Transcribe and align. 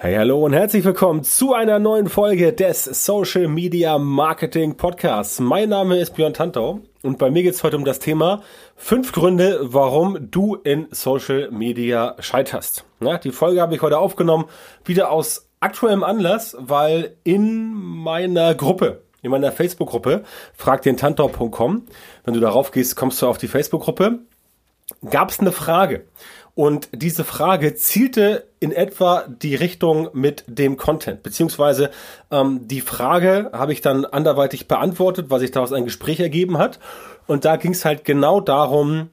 Hey, 0.00 0.14
hallo 0.14 0.44
und 0.44 0.52
herzlich 0.52 0.84
willkommen 0.84 1.24
zu 1.24 1.54
einer 1.54 1.80
neuen 1.80 2.08
Folge 2.08 2.52
des 2.52 2.84
Social 2.84 3.48
Media 3.48 3.98
Marketing 3.98 4.76
Podcasts. 4.76 5.40
Mein 5.40 5.70
Name 5.70 5.98
ist 5.98 6.14
Björn 6.14 6.34
Tantau 6.34 6.82
und 7.02 7.18
bei 7.18 7.32
mir 7.32 7.42
geht 7.42 7.54
es 7.54 7.64
heute 7.64 7.76
um 7.76 7.84
das 7.84 7.98
Thema 7.98 8.40
fünf 8.76 9.10
Gründe, 9.10 9.58
warum 9.60 10.30
du 10.30 10.54
in 10.54 10.86
Social 10.92 11.50
Media 11.50 12.14
scheiterst. 12.20 12.84
Ja, 13.00 13.18
die 13.18 13.32
Folge 13.32 13.60
habe 13.60 13.74
ich 13.74 13.82
heute 13.82 13.98
aufgenommen, 13.98 14.44
wieder 14.84 15.10
aus 15.10 15.48
aktuellem 15.58 16.04
Anlass, 16.04 16.56
weil 16.60 17.16
in 17.24 17.72
meiner 17.72 18.54
Gruppe, 18.54 19.02
in 19.22 19.32
meiner 19.32 19.50
Facebook-Gruppe, 19.50 20.22
frag 20.54 20.82
den 20.82 20.96
Tantau.com, 20.96 21.86
wenn 22.22 22.34
du 22.34 22.38
darauf 22.38 22.70
gehst, 22.70 22.94
kommst 22.94 23.20
du 23.20 23.26
auf 23.26 23.38
die 23.38 23.48
Facebook-Gruppe, 23.48 24.20
gab 25.10 25.30
es 25.30 25.40
eine 25.40 25.50
Frage. 25.50 26.04
Und 26.58 26.88
diese 26.90 27.22
Frage 27.22 27.76
zielte 27.76 28.48
in 28.58 28.72
etwa 28.72 29.28
die 29.28 29.54
Richtung 29.54 30.08
mit 30.12 30.42
dem 30.48 30.76
Content, 30.76 31.22
beziehungsweise 31.22 31.90
ähm, 32.32 32.66
die 32.66 32.80
Frage 32.80 33.50
habe 33.52 33.72
ich 33.72 33.80
dann 33.80 34.04
anderweitig 34.04 34.66
beantwortet, 34.66 35.30
weil 35.30 35.38
sich 35.38 35.52
daraus 35.52 35.72
ein 35.72 35.84
Gespräch 35.84 36.18
ergeben 36.18 36.58
hat. 36.58 36.80
Und 37.28 37.44
da 37.44 37.54
ging 37.54 37.70
es 37.70 37.84
halt 37.84 38.04
genau 38.04 38.40
darum, 38.40 39.10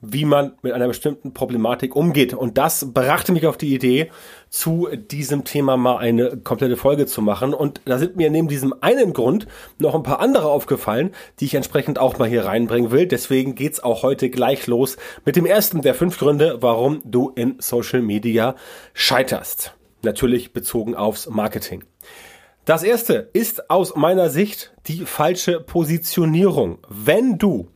wie 0.00 0.24
man 0.24 0.52
mit 0.62 0.72
einer 0.72 0.86
bestimmten 0.86 1.34
Problematik 1.34 1.96
umgeht. 1.96 2.32
Und 2.32 2.56
das 2.56 2.92
brachte 2.92 3.32
mich 3.32 3.46
auf 3.46 3.56
die 3.56 3.74
Idee, 3.74 4.10
zu 4.48 4.88
diesem 4.94 5.44
Thema 5.44 5.76
mal 5.76 5.98
eine 5.98 6.36
komplette 6.36 6.76
Folge 6.76 7.06
zu 7.06 7.20
machen. 7.20 7.52
Und 7.52 7.80
da 7.84 7.98
sind 7.98 8.16
mir 8.16 8.30
neben 8.30 8.48
diesem 8.48 8.74
einen 8.80 9.12
Grund 9.12 9.46
noch 9.78 9.94
ein 9.94 10.02
paar 10.02 10.20
andere 10.20 10.48
aufgefallen, 10.48 11.10
die 11.40 11.46
ich 11.46 11.54
entsprechend 11.54 11.98
auch 11.98 12.18
mal 12.18 12.28
hier 12.28 12.44
reinbringen 12.44 12.90
will. 12.90 13.06
Deswegen 13.06 13.54
geht's 13.54 13.80
auch 13.80 14.02
heute 14.02 14.30
gleich 14.30 14.66
los 14.66 14.96
mit 15.24 15.36
dem 15.36 15.46
ersten 15.46 15.82
der 15.82 15.94
fünf 15.94 16.18
Gründe, 16.18 16.58
warum 16.60 17.02
du 17.04 17.30
in 17.34 17.56
Social 17.58 18.00
Media 18.00 18.54
scheiterst. 18.94 19.74
Natürlich 20.02 20.52
bezogen 20.52 20.94
aufs 20.94 21.28
Marketing. 21.28 21.82
Das 22.68 22.82
erste 22.82 23.30
ist 23.32 23.70
aus 23.70 23.96
meiner 23.96 24.28
Sicht 24.28 24.74
die 24.86 25.06
falsche 25.06 25.58
Positionierung. 25.58 26.78
Wenn 26.88 27.38
du 27.38 27.68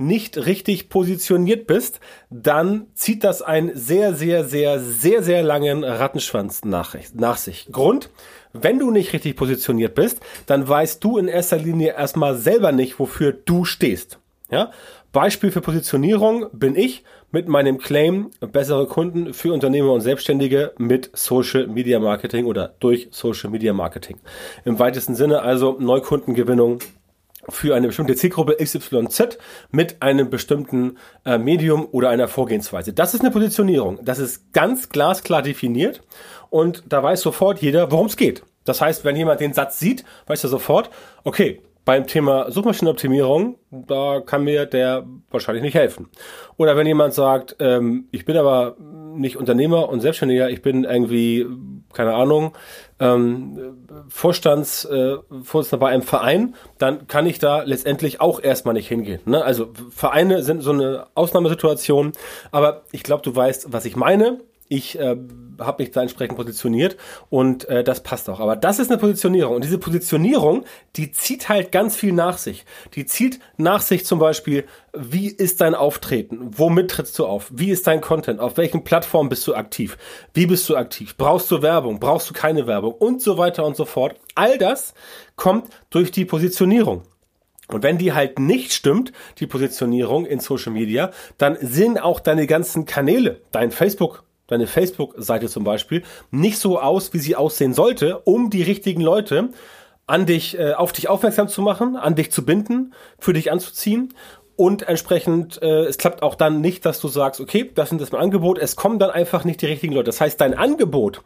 nicht 0.00 0.36
richtig 0.46 0.88
positioniert 0.88 1.66
bist, 1.66 2.00
dann 2.30 2.86
zieht 2.94 3.22
das 3.24 3.42
einen 3.42 3.76
sehr, 3.76 4.14
sehr, 4.14 4.44
sehr, 4.44 4.80
sehr, 4.80 5.22
sehr 5.22 5.42
langen 5.42 5.84
Rattenschwanz 5.84 6.64
nach, 6.64 6.96
nach 7.14 7.36
sich. 7.36 7.68
Grund, 7.70 8.10
wenn 8.52 8.78
du 8.78 8.90
nicht 8.90 9.12
richtig 9.12 9.36
positioniert 9.36 9.94
bist, 9.94 10.20
dann 10.46 10.66
weißt 10.66 11.02
du 11.04 11.18
in 11.18 11.28
erster 11.28 11.58
Linie 11.58 11.94
erstmal 11.96 12.36
selber 12.36 12.72
nicht, 12.72 12.98
wofür 12.98 13.32
du 13.32 13.64
stehst. 13.64 14.18
Ja? 14.50 14.72
Beispiel 15.12 15.50
für 15.50 15.60
Positionierung 15.60 16.46
bin 16.52 16.76
ich 16.76 17.04
mit 17.32 17.48
meinem 17.48 17.78
Claim 17.78 18.30
bessere 18.40 18.86
Kunden 18.86 19.34
für 19.34 19.52
Unternehmer 19.52 19.92
und 19.92 20.00
Selbstständige 20.00 20.72
mit 20.78 21.10
Social 21.14 21.66
Media 21.68 21.98
Marketing 21.98 22.46
oder 22.46 22.74
durch 22.80 23.08
Social 23.10 23.50
Media 23.50 23.72
Marketing. 23.72 24.18
Im 24.64 24.78
weitesten 24.78 25.14
Sinne 25.14 25.42
also 25.42 25.76
Neukundengewinnung 25.78 26.80
für 27.50 27.74
eine 27.74 27.88
bestimmte 27.88 28.16
Zielgruppe 28.16 28.56
XYZ 28.56 29.38
mit 29.70 30.02
einem 30.02 30.30
bestimmten 30.30 30.98
äh, 31.24 31.38
Medium 31.38 31.88
oder 31.90 32.10
einer 32.10 32.28
Vorgehensweise. 32.28 32.92
Das 32.92 33.14
ist 33.14 33.20
eine 33.20 33.30
Positionierung. 33.30 33.98
Das 34.02 34.18
ist 34.18 34.52
ganz 34.52 34.88
glasklar 34.88 35.42
definiert 35.42 36.02
und 36.48 36.84
da 36.88 37.02
weiß 37.02 37.20
sofort 37.20 37.60
jeder, 37.60 37.90
worum 37.90 38.06
es 38.06 38.16
geht. 38.16 38.42
Das 38.64 38.80
heißt, 38.80 39.04
wenn 39.04 39.16
jemand 39.16 39.40
den 39.40 39.52
Satz 39.52 39.78
sieht, 39.78 40.04
weiß 40.26 40.44
er 40.44 40.50
sofort, 40.50 40.90
okay, 41.24 41.60
beim 41.84 42.06
Thema 42.06 42.50
Suchmaschinenoptimierung, 42.50 43.56
da 43.70 44.20
kann 44.24 44.44
mir 44.44 44.66
der 44.66 45.06
wahrscheinlich 45.30 45.64
nicht 45.64 45.74
helfen. 45.74 46.08
Oder 46.56 46.76
wenn 46.76 46.86
jemand 46.86 47.14
sagt, 47.14 47.56
ähm, 47.58 48.06
ich 48.12 48.24
bin 48.24 48.36
aber 48.36 48.76
nicht 48.78 49.36
Unternehmer 49.36 49.88
und 49.88 50.00
Selbstständiger, 50.00 50.50
ich 50.50 50.62
bin 50.62 50.84
irgendwie, 50.84 51.46
keine 51.92 52.14
Ahnung, 52.14 52.52
ähm, 52.98 53.86
Vorstands, 54.08 54.84
äh, 54.84 55.16
Vorsitzender 55.42 55.80
bei 55.80 55.90
einem 55.90 56.02
Verein, 56.02 56.54
dann 56.78 57.06
kann 57.06 57.26
ich 57.26 57.38
da 57.38 57.62
letztendlich 57.62 58.20
auch 58.20 58.42
erstmal 58.42 58.74
nicht 58.74 58.88
hingehen. 58.88 59.20
Ne? 59.24 59.42
Also 59.44 59.70
Vereine 59.90 60.42
sind 60.42 60.62
so 60.62 60.72
eine 60.72 61.06
Ausnahmesituation, 61.14 62.12
aber 62.50 62.82
ich 62.92 63.02
glaube, 63.02 63.22
du 63.22 63.34
weißt, 63.34 63.72
was 63.72 63.84
ich 63.84 63.96
meine. 63.96 64.40
Ich 64.72 64.96
äh, 65.00 65.16
habe 65.58 65.82
mich 65.82 65.90
da 65.90 66.00
entsprechend 66.00 66.36
positioniert 66.36 66.96
und 67.28 67.68
äh, 67.68 67.82
das 67.82 68.04
passt 68.04 68.30
auch. 68.30 68.38
Aber 68.38 68.54
das 68.54 68.78
ist 68.78 68.88
eine 68.88 69.00
Positionierung 69.00 69.56
und 69.56 69.64
diese 69.64 69.78
Positionierung, 69.78 70.64
die 70.94 71.10
zieht 71.10 71.48
halt 71.48 71.72
ganz 71.72 71.96
viel 71.96 72.12
nach 72.12 72.38
sich. 72.38 72.64
Die 72.94 73.04
zieht 73.04 73.40
nach 73.56 73.82
sich 73.82 74.06
zum 74.06 74.20
Beispiel, 74.20 74.64
wie 74.96 75.26
ist 75.26 75.60
dein 75.60 75.74
Auftreten? 75.74 76.38
Womit 76.56 76.92
trittst 76.92 77.18
du 77.18 77.26
auf? 77.26 77.50
Wie 77.52 77.72
ist 77.72 77.88
dein 77.88 78.00
Content? 78.00 78.38
Auf 78.38 78.58
welchen 78.58 78.84
Plattformen 78.84 79.28
bist 79.28 79.44
du 79.48 79.56
aktiv? 79.56 79.98
Wie 80.34 80.46
bist 80.46 80.68
du 80.68 80.76
aktiv? 80.76 81.16
Brauchst 81.16 81.50
du 81.50 81.62
Werbung? 81.62 81.98
Brauchst 81.98 82.30
du 82.30 82.32
keine 82.32 82.68
Werbung? 82.68 82.92
Und 82.92 83.22
so 83.22 83.38
weiter 83.38 83.66
und 83.66 83.74
so 83.74 83.86
fort. 83.86 84.14
All 84.36 84.56
das 84.56 84.94
kommt 85.34 85.68
durch 85.90 86.12
die 86.12 86.24
Positionierung. 86.24 87.02
Und 87.66 87.82
wenn 87.82 87.98
die 87.98 88.12
halt 88.12 88.38
nicht 88.38 88.72
stimmt, 88.72 89.12
die 89.38 89.48
Positionierung 89.48 90.26
in 90.26 90.38
Social 90.38 90.72
Media, 90.72 91.10
dann 91.38 91.58
sehen 91.60 91.98
auch 91.98 92.20
deine 92.20 92.46
ganzen 92.46 92.84
Kanäle, 92.84 93.40
dein 93.50 93.72
Facebook, 93.72 94.22
deine 94.50 94.66
Facebook-Seite 94.66 95.48
zum 95.48 95.64
Beispiel, 95.64 96.02
nicht 96.30 96.58
so 96.58 96.78
aus, 96.80 97.12
wie 97.12 97.18
sie 97.18 97.36
aussehen 97.36 97.74
sollte, 97.74 98.18
um 98.20 98.50
die 98.50 98.62
richtigen 98.62 99.00
Leute 99.00 99.50
an 100.06 100.26
dich, 100.26 100.58
äh, 100.58 100.72
auf 100.72 100.92
dich 100.92 101.08
aufmerksam 101.08 101.48
zu 101.48 101.62
machen, 101.62 101.96
an 101.96 102.14
dich 102.14 102.32
zu 102.32 102.44
binden, 102.44 102.92
für 103.18 103.32
dich 103.32 103.52
anzuziehen. 103.52 104.12
Und 104.56 104.82
entsprechend, 104.82 105.62
äh, 105.62 105.84
es 105.84 105.96
klappt 105.96 106.22
auch 106.22 106.34
dann 106.34 106.60
nicht, 106.60 106.84
dass 106.84 107.00
du 107.00 107.08
sagst, 107.08 107.40
okay, 107.40 107.70
das 107.74 107.92
ist 107.92 108.00
das 108.00 108.12
mein 108.12 108.20
Angebot. 108.20 108.58
Es 108.58 108.76
kommen 108.76 108.98
dann 108.98 109.10
einfach 109.10 109.44
nicht 109.44 109.62
die 109.62 109.66
richtigen 109.66 109.94
Leute. 109.94 110.06
Das 110.06 110.20
heißt, 110.20 110.40
dein 110.40 110.52
Angebot 110.52 111.22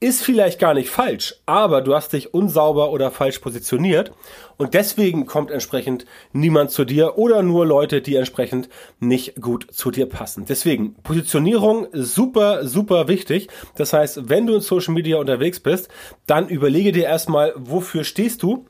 ist 0.00 0.22
vielleicht 0.22 0.60
gar 0.60 0.74
nicht 0.74 0.90
falsch, 0.90 1.34
aber 1.44 1.80
du 1.80 1.94
hast 1.94 2.12
dich 2.12 2.32
unsauber 2.32 2.92
oder 2.92 3.10
falsch 3.10 3.40
positioniert 3.40 4.12
und 4.56 4.74
deswegen 4.74 5.26
kommt 5.26 5.50
entsprechend 5.50 6.06
niemand 6.32 6.70
zu 6.70 6.84
dir 6.84 7.18
oder 7.18 7.42
nur 7.42 7.66
Leute, 7.66 8.00
die 8.00 8.14
entsprechend 8.14 8.68
nicht 9.00 9.40
gut 9.40 9.66
zu 9.72 9.90
dir 9.90 10.06
passen. 10.06 10.44
Deswegen 10.46 10.94
Positionierung 11.02 11.88
super, 11.92 12.64
super 12.66 13.08
wichtig. 13.08 13.48
Das 13.76 13.92
heißt, 13.92 14.28
wenn 14.28 14.46
du 14.46 14.54
in 14.54 14.60
Social 14.60 14.94
Media 14.94 15.16
unterwegs 15.18 15.58
bist, 15.58 15.88
dann 16.26 16.48
überlege 16.48 16.92
dir 16.92 17.04
erstmal, 17.04 17.52
wofür 17.56 18.04
stehst 18.04 18.42
du? 18.42 18.66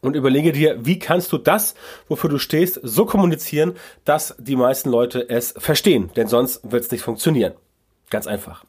Und 0.00 0.16
überlege 0.16 0.50
dir, 0.50 0.84
wie 0.84 0.98
kannst 0.98 1.30
du 1.30 1.38
das, 1.38 1.76
wofür 2.08 2.28
du 2.28 2.38
stehst, 2.38 2.80
so 2.82 3.06
kommunizieren, 3.06 3.74
dass 4.04 4.34
die 4.36 4.56
meisten 4.56 4.90
Leute 4.90 5.30
es 5.30 5.54
verstehen. 5.56 6.10
Denn 6.16 6.26
sonst 6.26 6.72
wird 6.72 6.82
es 6.82 6.90
nicht 6.90 7.02
funktionieren. 7.02 7.52
Ganz 8.10 8.26
einfach. 8.26 8.64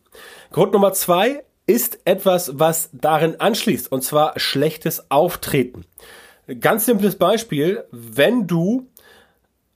Grund 0.51 0.73
Nummer 0.73 0.93
zwei, 0.93 1.43
ist 1.66 2.00
etwas, 2.06 2.59
was 2.59 2.90
darin 2.94 3.40
anschließt, 3.40 3.91
und 3.91 4.03
zwar 4.03 4.40
schlechtes 4.40 5.09
Auftreten. 5.09 5.85
Ganz 6.59 6.85
simples 6.85 7.16
Beispiel, 7.16 7.85
wenn 7.91 8.47
du 8.47 8.88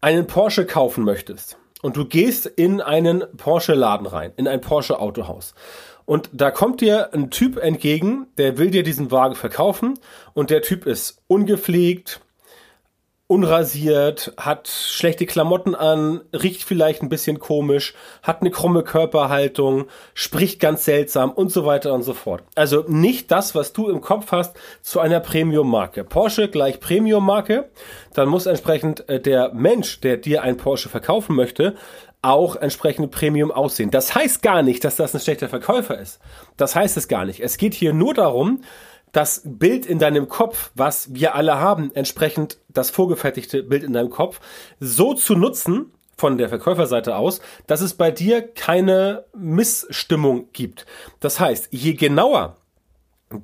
einen 0.02 0.28
Porsche 0.28 0.66
kaufen 0.66 1.04
möchtest 1.04 1.58
und 1.82 1.96
du 1.96 2.06
gehst 2.06 2.46
in 2.46 2.82
einen 2.82 3.24
Porsche-Laden 3.38 4.08
rein, 4.08 4.34
in 4.36 4.48
ein 4.48 4.62
Porsche-Autohaus. 4.62 5.54
Und 6.06 6.30
da 6.34 6.52
kommt 6.52 6.82
dir 6.82 7.14
ein 7.14 7.32
Typ 7.32 7.58
entgegen, 7.58 8.28
der 8.38 8.58
will 8.58 8.72
dir 8.72 8.84
diesen 8.84 9.12
Wagen 9.12 9.36
verkaufen 9.36 10.00
und 10.34 10.50
der 10.50 10.62
Typ 10.62 10.86
ist 10.86 11.22
ungepflegt, 11.28 12.22
unrasiert, 13.28 14.34
hat 14.38 14.70
schlechte 14.70 15.26
Klamotten 15.26 15.76
an, 15.76 16.22
riecht 16.32 16.64
vielleicht 16.64 17.02
ein 17.02 17.10
bisschen 17.10 17.40
komisch, 17.40 17.94
hat 18.24 18.40
eine 18.40 18.52
krumme 18.52 18.84
Körperhaltung, 18.84 19.88
spricht 20.14 20.62
ganz 20.62 20.86
seltsam 20.86 21.32
und 21.32 21.52
so 21.52 21.66
weiter 21.66 21.94
und 21.94 22.04
so 22.04 22.14
fort. 22.14 22.44
Also 22.56 22.86
nicht 22.88 23.30
das, 23.30 23.54
was 23.54 23.74
du 23.74 23.90
im 23.90 24.00
Kopf 24.00 24.32
hast 24.32 24.56
zu 24.82 25.02
einer 25.02 25.20
Premium-Marke. 25.20 26.06
Porsche 26.06 26.48
gleich 26.48 26.80
Premium-Marke, 26.80 27.70
dann 28.14 28.30
muss 28.30 28.46
entsprechend 28.46 29.08
äh, 29.10 29.20
der 29.20 29.54
Mensch, 29.54 30.00
der 30.00 30.16
dir 30.16 30.44
ein 30.44 30.56
Porsche 30.56 30.88
verkaufen 30.88 31.36
möchte, 31.36 31.76
auch 32.22 32.56
entsprechend 32.56 33.12
Premium 33.12 33.52
aussehen. 33.52 33.92
Das 33.92 34.16
heißt 34.16 34.42
gar 34.42 34.64
nicht, 34.64 34.86
dass 34.86 34.96
das 34.96 35.14
ein 35.14 35.20
schlechter 35.20 35.50
Verkäufer 35.50 36.00
ist. 36.00 36.20
Das 36.56 36.76
heißt 36.76 36.96
es 36.96 37.10
gar 37.10 37.26
nicht. 37.26 37.42
Es 37.42 37.58
geht 37.58 37.74
hier 37.74 37.94
nur 37.94 38.14
darum, 38.14 38.62
das 39.12 39.42
Bild 39.46 39.86
in 39.86 40.00
deinem 40.00 40.28
Kopf, 40.30 40.72
was 40.76 41.14
wir 41.14 41.36
alle 41.36 41.60
haben, 41.60 41.92
entsprechend 41.94 42.58
das 42.70 42.90
vorgefertigte 42.90 43.64
Bild 43.64 43.84
in 43.84 43.94
deinem 43.94 44.10
Kopf, 44.10 44.40
so 44.80 45.14
zu 45.14 45.36
nutzen, 45.36 45.92
von 46.18 46.38
der 46.38 46.50
Verkäuferseite 46.50 47.16
aus, 47.16 47.42
dass 47.68 47.82
es 47.82 47.94
bei 47.94 48.10
dir 48.10 48.42
keine 48.42 49.26
Missstimmung 49.36 50.50
gibt. 50.52 50.86
Das 51.20 51.40
heißt, 51.40 51.68
je 51.72 51.94
genauer 51.94 52.58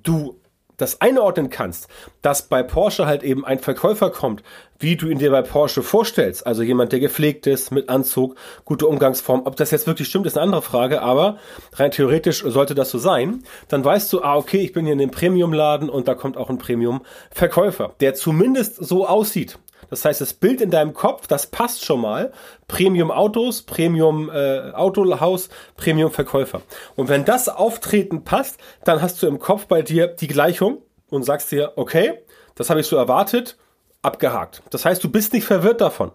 du 0.01 0.39
das 0.77 1.01
einordnen 1.01 1.49
kannst, 1.49 1.87
dass 2.21 2.43
bei 2.43 2.63
Porsche 2.63 3.05
halt 3.05 3.23
eben 3.23 3.45
ein 3.45 3.59
Verkäufer 3.59 4.09
kommt, 4.09 4.43
wie 4.79 4.95
du 4.95 5.07
ihn 5.07 5.19
dir 5.19 5.31
bei 5.31 5.41
Porsche 5.41 5.81
vorstellst, 5.81 6.45
also 6.45 6.61
jemand, 6.61 6.91
der 6.91 6.99
gepflegt 6.99 7.47
ist, 7.47 7.71
mit 7.71 7.89
Anzug, 7.89 8.35
gute 8.65 8.87
Umgangsform, 8.87 9.43
ob 9.45 9.55
das 9.55 9.71
jetzt 9.71 9.87
wirklich 9.87 10.07
stimmt, 10.07 10.25
ist 10.25 10.37
eine 10.37 10.43
andere 10.43 10.61
Frage, 10.61 11.01
aber 11.01 11.37
rein 11.73 11.91
theoretisch 11.91 12.43
sollte 12.45 12.75
das 12.75 12.89
so 12.89 12.97
sein, 12.97 13.43
dann 13.69 13.85
weißt 13.85 14.11
du, 14.11 14.21
ah, 14.21 14.35
okay, 14.35 14.57
ich 14.57 14.73
bin 14.73 14.85
hier 14.85 14.93
in 14.93 14.99
dem 14.99 15.11
Premium-Laden 15.11 15.89
und 15.89 16.07
da 16.07 16.15
kommt 16.15 16.37
auch 16.37 16.49
ein 16.49 16.57
Premium-Verkäufer, 16.57 17.93
der 17.99 18.13
zumindest 18.13 18.75
so 18.75 19.07
aussieht. 19.07 19.57
Das 19.93 20.05
heißt, 20.05 20.21
das 20.21 20.33
Bild 20.33 20.59
in 20.59 20.71
deinem 20.71 20.93
Kopf, 20.95 21.27
das 21.27 21.45
passt 21.45 21.85
schon 21.85 22.01
mal. 22.01 22.31
Premium 22.67 23.11
Autos, 23.11 23.61
Premium 23.61 24.27
äh, 24.33 24.71
Autohaus, 24.73 25.49
Premium 25.77 26.11
Verkäufer. 26.11 26.63
Und 26.95 27.09
wenn 27.09 27.25
das 27.25 27.47
Auftreten 27.47 28.23
passt, 28.23 28.59
dann 28.85 29.03
hast 29.03 29.21
du 29.21 29.27
im 29.27 29.37
Kopf 29.37 29.67
bei 29.67 29.83
dir 29.83 30.07
die 30.07 30.27
Gleichung 30.27 30.81
und 31.11 31.21
sagst 31.21 31.51
dir, 31.51 31.73
okay, 31.75 32.23
das 32.55 32.71
habe 32.71 32.79
ich 32.79 32.87
so 32.87 32.95
erwartet, 32.95 33.55
abgehakt. 34.01 34.63
Das 34.71 34.83
heißt, 34.83 35.03
du 35.03 35.11
bist 35.11 35.31
nicht 35.31 35.45
verwirrt 35.45 35.79
davon 35.79 36.11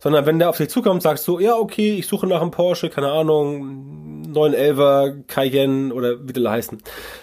sondern 0.00 0.26
wenn 0.26 0.38
der 0.38 0.48
auf 0.48 0.56
dich 0.56 0.70
zukommt, 0.70 1.02
sagst 1.02 1.28
du, 1.28 1.38
ja, 1.38 1.54
okay, 1.54 1.94
ich 1.94 2.06
suche 2.06 2.26
nach 2.26 2.40
einem 2.40 2.50
Porsche, 2.50 2.88
keine 2.90 3.12
Ahnung, 3.12 4.24
911er, 4.32 5.24
Cayenne 5.26 5.92
oder 5.92 6.26
wie 6.26 6.32
die 6.32 6.46
heißen. 6.46 6.78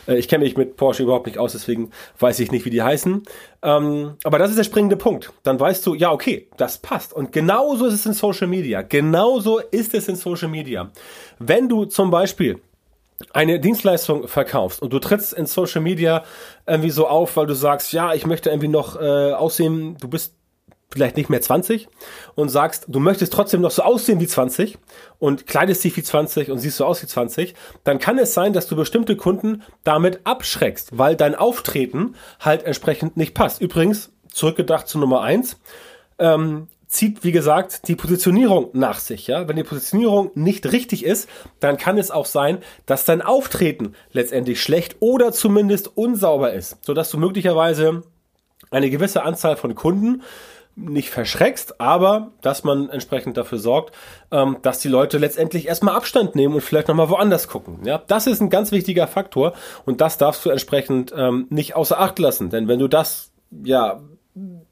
Äh, 0.07 0.17
ich 0.17 0.27
kenne 0.27 0.43
mich 0.43 0.55
mit 0.55 0.77
Porsche 0.77 1.03
überhaupt 1.03 1.25
nicht 1.25 1.37
aus, 1.37 1.53
deswegen 1.53 1.91
weiß 2.19 2.39
ich 2.39 2.51
nicht, 2.51 2.65
wie 2.65 2.69
die 2.69 2.81
heißen. 2.81 3.23
Ähm, 3.63 4.13
aber 4.23 4.37
das 4.37 4.51
ist 4.51 4.57
der 4.57 4.63
springende 4.63 4.97
Punkt. 4.97 5.33
Dann 5.43 5.59
weißt 5.59 5.85
du, 5.85 5.95
ja, 5.95 6.11
okay, 6.11 6.47
das 6.57 6.77
passt. 6.77 7.13
Und 7.13 7.31
genauso 7.31 7.87
ist 7.87 7.93
es 7.93 8.05
in 8.05 8.13
Social 8.13 8.47
Media. 8.47 8.81
Genauso 8.81 9.59
ist 9.59 9.93
es 9.93 10.07
in 10.07 10.15
Social 10.15 10.49
Media. 10.49 10.91
Wenn 11.39 11.67
du 11.67 11.85
zum 11.85 12.11
Beispiel 12.11 12.61
eine 13.33 13.59
Dienstleistung 13.59 14.27
verkaufst 14.27 14.81
und 14.81 14.93
du 14.93 14.99
trittst 14.99 15.33
in 15.33 15.47
Social 15.47 15.81
Media 15.81 16.23
irgendwie 16.67 16.91
so 16.91 17.07
auf, 17.07 17.35
weil 17.35 17.47
du 17.47 17.55
sagst, 17.55 17.91
ja, 17.91 18.13
ich 18.13 18.27
möchte 18.27 18.49
irgendwie 18.49 18.67
noch 18.67 18.99
äh, 19.01 19.31
aussehen, 19.33 19.97
du 19.99 20.07
bist 20.07 20.36
vielleicht 20.89 21.17
nicht 21.17 21.29
mehr 21.29 21.41
20 21.41 21.87
und 22.35 22.49
sagst, 22.49 22.85
du 22.87 22.99
möchtest 22.99 23.33
trotzdem 23.33 23.61
noch 23.61 23.71
so 23.71 23.81
aussehen 23.81 24.19
wie 24.19 24.27
20 24.27 24.77
und 25.19 25.45
kleidest 25.47 25.83
dich 25.83 25.97
wie 25.97 26.03
20 26.03 26.49
und 26.49 26.59
siehst 26.59 26.77
so 26.77 26.85
aus 26.85 27.03
wie 27.03 27.07
20, 27.07 27.55
dann 27.83 27.99
kann 27.99 28.17
es 28.17 28.33
sein, 28.33 28.53
dass 28.53 28.67
du 28.67 28.75
bestimmte 28.75 29.17
Kunden 29.17 29.63
damit 29.83 30.21
abschreckst, 30.23 30.97
weil 30.97 31.15
dein 31.15 31.35
Auftreten 31.35 32.15
halt 32.39 32.63
entsprechend 32.63 33.17
nicht 33.17 33.33
passt. 33.33 33.61
Übrigens, 33.61 34.11
zurückgedacht 34.31 34.87
zu 34.87 34.97
Nummer 34.97 35.21
eins 35.21 35.59
ähm, 36.19 36.67
zieht, 36.87 37.23
wie 37.23 37.33
gesagt, 37.33 37.87
die 37.89 37.95
Positionierung 37.95 38.69
nach 38.73 38.99
sich. 38.99 39.27
Ja? 39.27 39.47
Wenn 39.47 39.57
die 39.57 39.63
Positionierung 39.63 40.31
nicht 40.35 40.71
richtig 40.71 41.05
ist, 41.05 41.29
dann 41.59 41.77
kann 41.77 41.97
es 41.97 42.11
auch 42.11 42.25
sein, 42.25 42.59
dass 42.85 43.05
dein 43.05 43.21
Auftreten 43.21 43.93
letztendlich 44.11 44.61
schlecht 44.61 44.95
oder 44.99 45.33
zumindest 45.33 45.97
unsauber 45.97 46.53
ist, 46.53 46.77
sodass 46.85 47.09
du 47.11 47.17
möglicherweise 47.17 48.03
eine 48.71 48.89
gewisse 48.89 49.23
Anzahl 49.23 49.57
von 49.57 49.75
Kunden 49.75 50.23
nicht 50.77 51.09
verschreckst, 51.09 51.81
aber 51.81 52.31
dass 52.41 52.63
man 52.63 52.89
entsprechend 52.89 53.35
dafür 53.35 53.57
sorgt, 53.57 53.95
ähm, 54.31 54.57
dass 54.61 54.79
die 54.79 54.87
Leute 54.87 55.17
letztendlich 55.17 55.67
erstmal 55.67 55.95
Abstand 55.95 56.35
nehmen 56.35 56.53
und 56.53 56.61
vielleicht 56.61 56.87
nochmal 56.87 57.09
woanders 57.09 57.47
gucken. 57.47 57.79
Ja, 57.83 58.03
das 58.07 58.27
ist 58.27 58.41
ein 58.41 58.49
ganz 58.49 58.71
wichtiger 58.71 59.07
Faktor 59.07 59.53
und 59.85 60.01
das 60.01 60.17
darfst 60.17 60.45
du 60.45 60.49
entsprechend 60.49 61.11
ähm, 61.15 61.47
nicht 61.49 61.75
außer 61.75 61.99
Acht 61.99 62.19
lassen, 62.19 62.49
denn 62.49 62.67
wenn 62.67 62.79
du 62.79 62.87
das 62.87 63.31
ja 63.63 64.01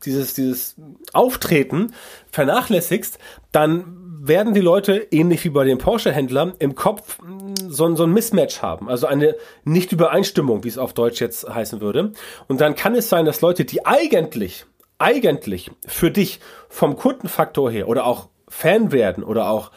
dieses 0.05 0.35
dieses 0.35 0.75
Auftreten 1.11 1.93
vernachlässigst, 2.31 3.17
dann 3.51 4.05
werden 4.27 4.53
die 4.53 4.61
Leute, 4.61 5.07
ähnlich 5.11 5.43
wie 5.43 5.49
bei 5.49 5.65
den 5.65 5.77
Porsche-Händlern, 5.77 6.53
im 6.59 6.75
Kopf 6.75 7.19
so, 7.67 7.95
so 7.95 8.03
ein 8.03 8.11
Mismatch 8.11 8.61
haben, 8.61 8.89
also 8.89 9.07
eine 9.07 9.35
Nicht-Übereinstimmung, 9.63 10.63
wie 10.63 10.67
es 10.67 10.77
auf 10.77 10.93
Deutsch 10.93 11.21
jetzt 11.21 11.47
heißen 11.47 11.81
würde. 11.81 12.11
Und 12.47 12.61
dann 12.61 12.75
kann 12.75 12.95
es 12.95 13.09
sein, 13.09 13.25
dass 13.25 13.41
Leute, 13.41 13.65
die 13.65 13.85
eigentlich 13.85 14.65
eigentlich 14.97 15.71
für 15.85 16.11
dich 16.11 16.39
vom 16.69 16.95
Kundenfaktor 16.95 17.71
her 17.71 17.87
oder 17.87 18.05
auch 18.05 18.29
Fan 18.47 18.91
werden 18.91 19.23
oder 19.23 19.49
auch 19.49 19.71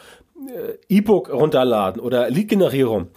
äh, 0.47 0.77
E-Book 0.87 1.29
runterladen 1.31 2.01
oder 2.01 2.29
Lead-Generierung, 2.29 3.07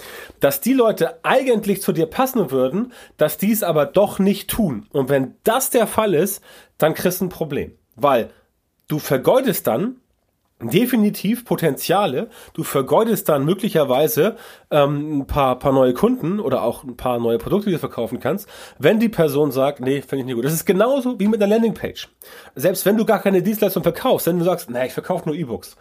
dass 0.40 0.60
die 0.60 0.72
Leute 0.72 1.18
eigentlich 1.24 1.82
zu 1.82 1.92
dir 1.92 2.06
passen 2.06 2.50
würden, 2.50 2.92
dass 3.16 3.38
die 3.38 3.52
es 3.52 3.62
aber 3.62 3.86
doch 3.86 4.18
nicht 4.18 4.50
tun. 4.50 4.86
Und 4.92 5.08
wenn 5.08 5.36
das 5.44 5.70
der 5.70 5.86
Fall 5.86 6.14
ist, 6.14 6.42
dann 6.78 6.94
kriegst 6.94 7.20
du 7.20 7.26
ein 7.26 7.30
Problem. 7.30 7.72
Weil 7.94 8.30
du 8.88 8.98
vergeudest 8.98 9.66
dann 9.66 9.96
definitiv 10.62 11.44
Potenziale. 11.44 12.28
Du 12.54 12.62
vergeudest 12.62 13.28
dann 13.28 13.44
möglicherweise 13.44 14.36
ähm, 14.72 15.20
ein 15.20 15.26
paar, 15.26 15.58
paar 15.58 15.72
neue 15.72 15.92
Kunden 15.92 16.40
oder 16.40 16.62
auch 16.62 16.82
ein 16.82 16.96
paar 16.96 17.18
neue 17.18 17.38
Produkte, 17.38 17.66
die 17.66 17.74
du 17.74 17.78
verkaufen 17.78 18.18
kannst, 18.18 18.48
wenn 18.78 18.98
die 18.98 19.08
Person 19.08 19.52
sagt, 19.52 19.80
nee, 19.80 20.00
finde 20.00 20.20
ich 20.20 20.26
nicht 20.26 20.34
gut. 20.34 20.44
Das 20.44 20.52
ist 20.52 20.64
genauso 20.64 21.20
wie 21.20 21.28
mit 21.28 21.42
einer 21.42 21.54
Landingpage. 21.54 22.08
Selbst 22.54 22.86
wenn 22.86 22.96
du 22.96 23.04
gar 23.04 23.20
keine 23.20 23.42
Dienstleistung 23.42 23.82
verkaufst, 23.82 24.26
wenn 24.26 24.38
du 24.38 24.44
sagst, 24.44 24.70
nee, 24.70 24.86
ich 24.86 24.92
verkaufe 24.92 25.28
nur 25.28 25.36
E-Books, 25.36 25.76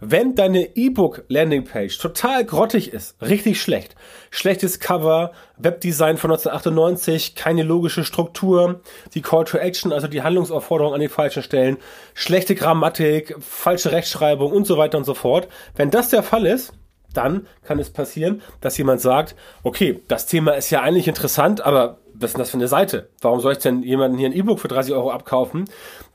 wenn 0.00 0.34
deine 0.34 0.76
E-Book-Landingpage 0.76 1.98
total 1.98 2.44
grottig 2.44 2.92
ist, 2.92 3.20
richtig 3.22 3.62
schlecht, 3.62 3.94
schlechtes 4.30 4.78
Cover, 4.78 5.32
Webdesign 5.56 6.18
von 6.18 6.30
1998, 6.30 7.34
keine 7.34 7.62
logische 7.62 8.04
Struktur, 8.04 8.80
die 9.14 9.22
Call 9.22 9.44
to 9.44 9.56
Action, 9.56 9.92
also 9.92 10.06
die 10.06 10.22
Handlungsaufforderung 10.22 10.92
an 10.92 11.00
den 11.00 11.08
falschen 11.08 11.42
Stellen, 11.42 11.78
schlechte 12.12 12.54
Grammatik, 12.54 13.36
falsche 13.40 13.92
Rechtschreibung 13.92 14.52
und 14.52 14.66
so 14.66 14.76
weiter 14.76 14.98
und 14.98 15.04
so 15.04 15.14
fort. 15.14 15.48
Wenn 15.74 15.90
das 15.90 16.10
der 16.10 16.22
Fall 16.22 16.44
ist, 16.44 16.74
dann 17.16 17.46
kann 17.62 17.78
es 17.78 17.90
passieren, 17.90 18.42
dass 18.60 18.76
jemand 18.78 19.00
sagt, 19.00 19.34
okay, 19.62 20.02
das 20.08 20.26
Thema 20.26 20.52
ist 20.52 20.70
ja 20.70 20.82
eigentlich 20.82 21.08
interessant, 21.08 21.64
aber 21.64 21.98
was 22.14 22.30
ist 22.30 22.34
denn 22.34 22.38
das 22.40 22.50
für 22.50 22.56
eine 22.58 22.68
Seite? 22.68 23.08
Warum 23.20 23.40
soll 23.40 23.52
ich 23.52 23.58
denn 23.58 23.82
jemanden 23.82 24.18
hier 24.18 24.28
ein 24.28 24.32
E-Book 24.32 24.60
für 24.60 24.68
30 24.68 24.94
Euro 24.94 25.10
abkaufen, 25.10 25.64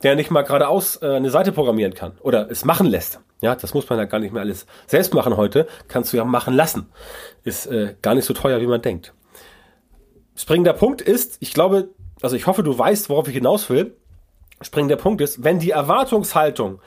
der 0.02 0.16
nicht 0.16 0.30
mal 0.30 0.42
geradeaus 0.42 0.96
äh, 1.02 1.10
eine 1.10 1.30
Seite 1.30 1.52
programmieren 1.52 1.94
kann 1.94 2.12
oder 2.22 2.50
es 2.50 2.64
machen 2.64 2.86
lässt? 2.86 3.20
Ja, 3.42 3.54
das 3.54 3.74
muss 3.74 3.88
man 3.88 3.98
ja 3.98 4.04
gar 4.04 4.18
nicht 4.18 4.32
mehr 4.32 4.42
alles 4.42 4.66
selbst 4.86 5.14
machen 5.14 5.36
heute. 5.36 5.66
Kannst 5.88 6.12
du 6.12 6.16
ja 6.16 6.24
machen 6.24 6.54
lassen. 6.54 6.90
Ist 7.44 7.66
äh, 7.66 7.94
gar 8.02 8.14
nicht 8.14 8.24
so 8.24 8.34
teuer, 8.34 8.60
wie 8.60 8.66
man 8.66 8.82
denkt. 8.82 9.14
Springender 10.36 10.72
Punkt 10.72 11.02
ist, 11.02 11.36
ich 11.40 11.52
glaube, 11.52 11.90
also 12.22 12.36
ich 12.36 12.46
hoffe, 12.46 12.62
du 12.62 12.76
weißt, 12.76 13.08
worauf 13.08 13.28
ich 13.28 13.34
hinaus 13.34 13.68
will. 13.70 13.96
Springender 14.62 14.96
Punkt 14.96 15.22
ist, 15.22 15.42
wenn 15.42 15.58
die 15.58 15.70
Erwartungshaltung, 15.70 16.80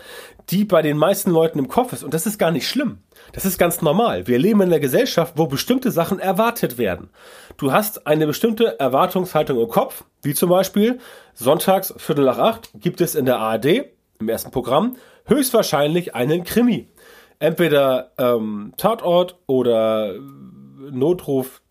die 0.50 0.64
bei 0.64 0.82
den 0.82 0.98
meisten 0.98 1.32
Leuten 1.32 1.58
im 1.58 1.68
Kopf 1.68 1.92
ist, 1.94 2.04
und 2.04 2.14
das 2.14 2.28
ist 2.28 2.38
gar 2.38 2.52
nicht 2.52 2.68
schlimm, 2.68 3.00
das 3.32 3.46
ist 3.46 3.58
ganz 3.58 3.82
normal. 3.82 4.28
Wir 4.28 4.38
leben 4.38 4.62
in 4.62 4.68
einer 4.68 4.80
Gesellschaft, 4.80 5.34
wo 5.38 5.48
bestimmte 5.48 5.90
Sachen 5.90 6.20
erwartet 6.20 6.78
werden. 6.78 7.10
Du 7.58 7.72
hast 7.72 8.06
eine 8.06 8.28
bestimmte 8.28 8.80
Erwartungshaltung 8.80 9.60
im 9.60 9.68
Kopf, 9.68 10.04
wie 10.22 10.36
zum 10.36 10.50
Beispiel 10.50 11.00
sonntags 11.34 11.94
Viertel 11.98 12.26
nach 12.26 12.38
acht 12.38 12.70
gibt 12.76 13.02
es 13.02 13.16
in 13.16 13.26
der 13.26 13.40
ARD 13.40 13.86
im 14.20 14.30
ersten 14.30 14.52
Programm 14.52 14.96
höchstwahrscheinlich 15.26 16.14
einen 16.14 16.44
Krimi. 16.44 16.90
Entweder 17.40 18.12
ähm, 18.20 18.74
Tatort 18.78 19.38
oder 19.48 20.14
Notruf 20.92 21.63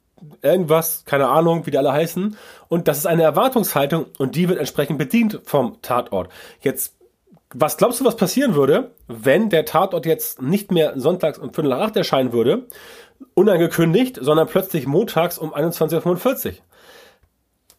irgendwas, 0.42 1.04
keine 1.04 1.28
Ahnung, 1.28 1.66
wie 1.66 1.70
die 1.70 1.78
alle 1.78 1.92
heißen. 1.92 2.36
Und 2.68 2.88
das 2.88 2.98
ist 2.98 3.06
eine 3.06 3.22
Erwartungshaltung 3.22 4.06
und 4.18 4.36
die 4.36 4.48
wird 4.48 4.58
entsprechend 4.58 4.98
bedient 4.98 5.40
vom 5.44 5.80
Tatort. 5.82 6.30
Jetzt, 6.60 6.96
was 7.54 7.76
glaubst 7.76 8.00
du, 8.00 8.04
was 8.04 8.16
passieren 8.16 8.54
würde, 8.54 8.92
wenn 9.08 9.50
der 9.50 9.64
Tatort 9.64 10.06
jetzt 10.06 10.40
nicht 10.40 10.70
mehr 10.70 10.98
sonntags 10.98 11.38
um 11.38 11.52
Viertel 11.52 11.70
nach 11.70 11.80
acht 11.80 11.96
erscheinen 11.96 12.32
würde, 12.32 12.66
unangekündigt, 13.34 14.18
sondern 14.20 14.48
plötzlich 14.48 14.86
montags 14.86 15.38
um 15.38 15.54
21.45 15.54 16.46
Uhr? 16.46 16.52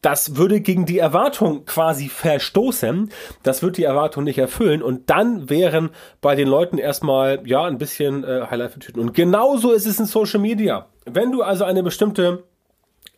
Das 0.04 0.36
würde 0.36 0.62
gegen 0.62 0.86
die 0.86 1.00
Erwartung 1.00 1.66
quasi 1.66 2.10
verstoßen. 2.10 3.10
Das 3.42 3.64
wird 3.64 3.78
die 3.78 3.84
Erwartung 3.84 4.26
nicht 4.26 4.38
erfüllen. 4.38 4.84
Und 4.84 5.10
dann 5.10 5.50
wären 5.50 5.90
bei 6.22 6.36
den 6.36 6.48
Leuten 6.48 6.78
erstmal, 6.78 7.42
ja, 7.46 7.64
ein 7.64 7.78
bisschen 7.78 8.24
äh, 8.24 8.46
Highlight-Tüten. 8.50 9.00
Und 9.00 9.14
genauso 9.14 9.72
ist 9.72 9.88
es 9.88 10.00
in 10.00 10.06
Social 10.06 10.40
Media. 10.40 10.88
Wenn 11.06 11.32
du 11.32 11.42
also 11.42 11.64
eine 11.64 11.84
bestimmte 11.84 12.44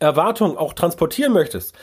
Erwartung 0.05 0.57
auch 0.57 0.73
transportieren 0.73 1.33
möchtest, 1.33 1.73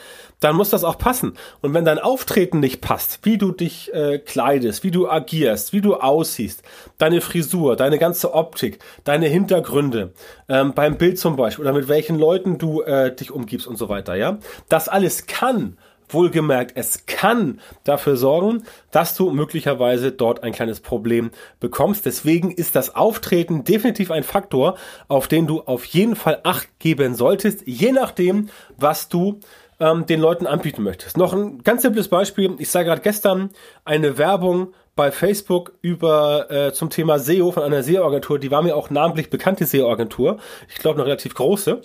dann 0.40 0.56
muss 0.56 0.70
das 0.70 0.84
auch 0.84 0.98
passen. 0.98 1.34
Und 1.60 1.74
wenn 1.74 1.84
dein 1.84 1.98
Auftreten 1.98 2.60
nicht 2.60 2.80
passt, 2.80 3.20
wie 3.22 3.38
du 3.38 3.52
dich 3.52 3.92
äh, 3.94 4.18
kleidest, 4.18 4.82
wie 4.84 4.90
du 4.90 5.08
agierst, 5.08 5.72
wie 5.72 5.80
du 5.80 5.96
aussiehst, 5.96 6.62
deine 6.98 7.20
Frisur, 7.20 7.76
deine 7.76 7.98
ganze 7.98 8.34
Optik, 8.34 8.78
deine 9.04 9.28
Hintergründe, 9.28 10.12
ähm, 10.48 10.72
beim 10.74 10.98
Bild 10.98 11.18
zum 11.18 11.36
Beispiel 11.36 11.64
oder 11.64 11.74
mit 11.74 11.88
welchen 11.88 12.18
Leuten 12.18 12.58
du 12.58 12.82
äh, 12.82 13.14
dich 13.14 13.30
umgibst 13.30 13.66
und 13.66 13.76
so 13.76 13.88
weiter, 13.88 14.14
ja, 14.14 14.38
das 14.68 14.88
alles 14.88 15.26
kann 15.26 15.76
Wohlgemerkt, 16.14 16.72
es 16.76 17.06
kann 17.06 17.60
dafür 17.84 18.16
sorgen, 18.16 18.64
dass 18.90 19.16
du 19.16 19.30
möglicherweise 19.30 20.12
dort 20.12 20.42
ein 20.42 20.52
kleines 20.52 20.80
Problem 20.80 21.30
bekommst. 21.60 22.06
Deswegen 22.06 22.50
ist 22.50 22.76
das 22.76 22.94
Auftreten 22.94 23.64
definitiv 23.64 24.10
ein 24.10 24.22
Faktor, 24.22 24.76
auf 25.08 25.28
den 25.28 25.46
du 25.46 25.60
auf 25.60 25.84
jeden 25.84 26.16
Fall 26.16 26.40
Acht 26.44 26.68
geben 26.78 27.14
solltest, 27.14 27.62
je 27.66 27.92
nachdem, 27.92 28.48
was 28.76 29.08
du 29.08 29.40
ähm, 29.80 30.06
den 30.06 30.20
Leuten 30.20 30.46
anbieten 30.46 30.82
möchtest. 30.82 31.16
Noch 31.16 31.32
ein 31.32 31.62
ganz 31.62 31.82
simples 31.82 32.08
Beispiel. 32.08 32.54
Ich 32.58 32.70
sah 32.70 32.82
gerade 32.82 33.02
gestern 33.02 33.50
eine 33.84 34.18
Werbung 34.18 34.74
bei 34.94 35.10
Facebook 35.10 35.72
über 35.80 36.50
äh, 36.50 36.72
zum 36.72 36.90
Thema 36.90 37.18
SEO 37.18 37.50
von 37.50 37.62
einer 37.62 37.82
SEO-Agentur. 37.82 38.38
Die 38.38 38.50
war 38.50 38.62
mir 38.62 38.76
auch 38.76 38.90
namentlich 38.90 39.30
bekannte 39.30 39.66
SEO-Agentur. 39.66 40.38
Ich 40.68 40.76
glaube, 40.76 40.96
eine 41.00 41.06
relativ 41.06 41.34
große. 41.34 41.80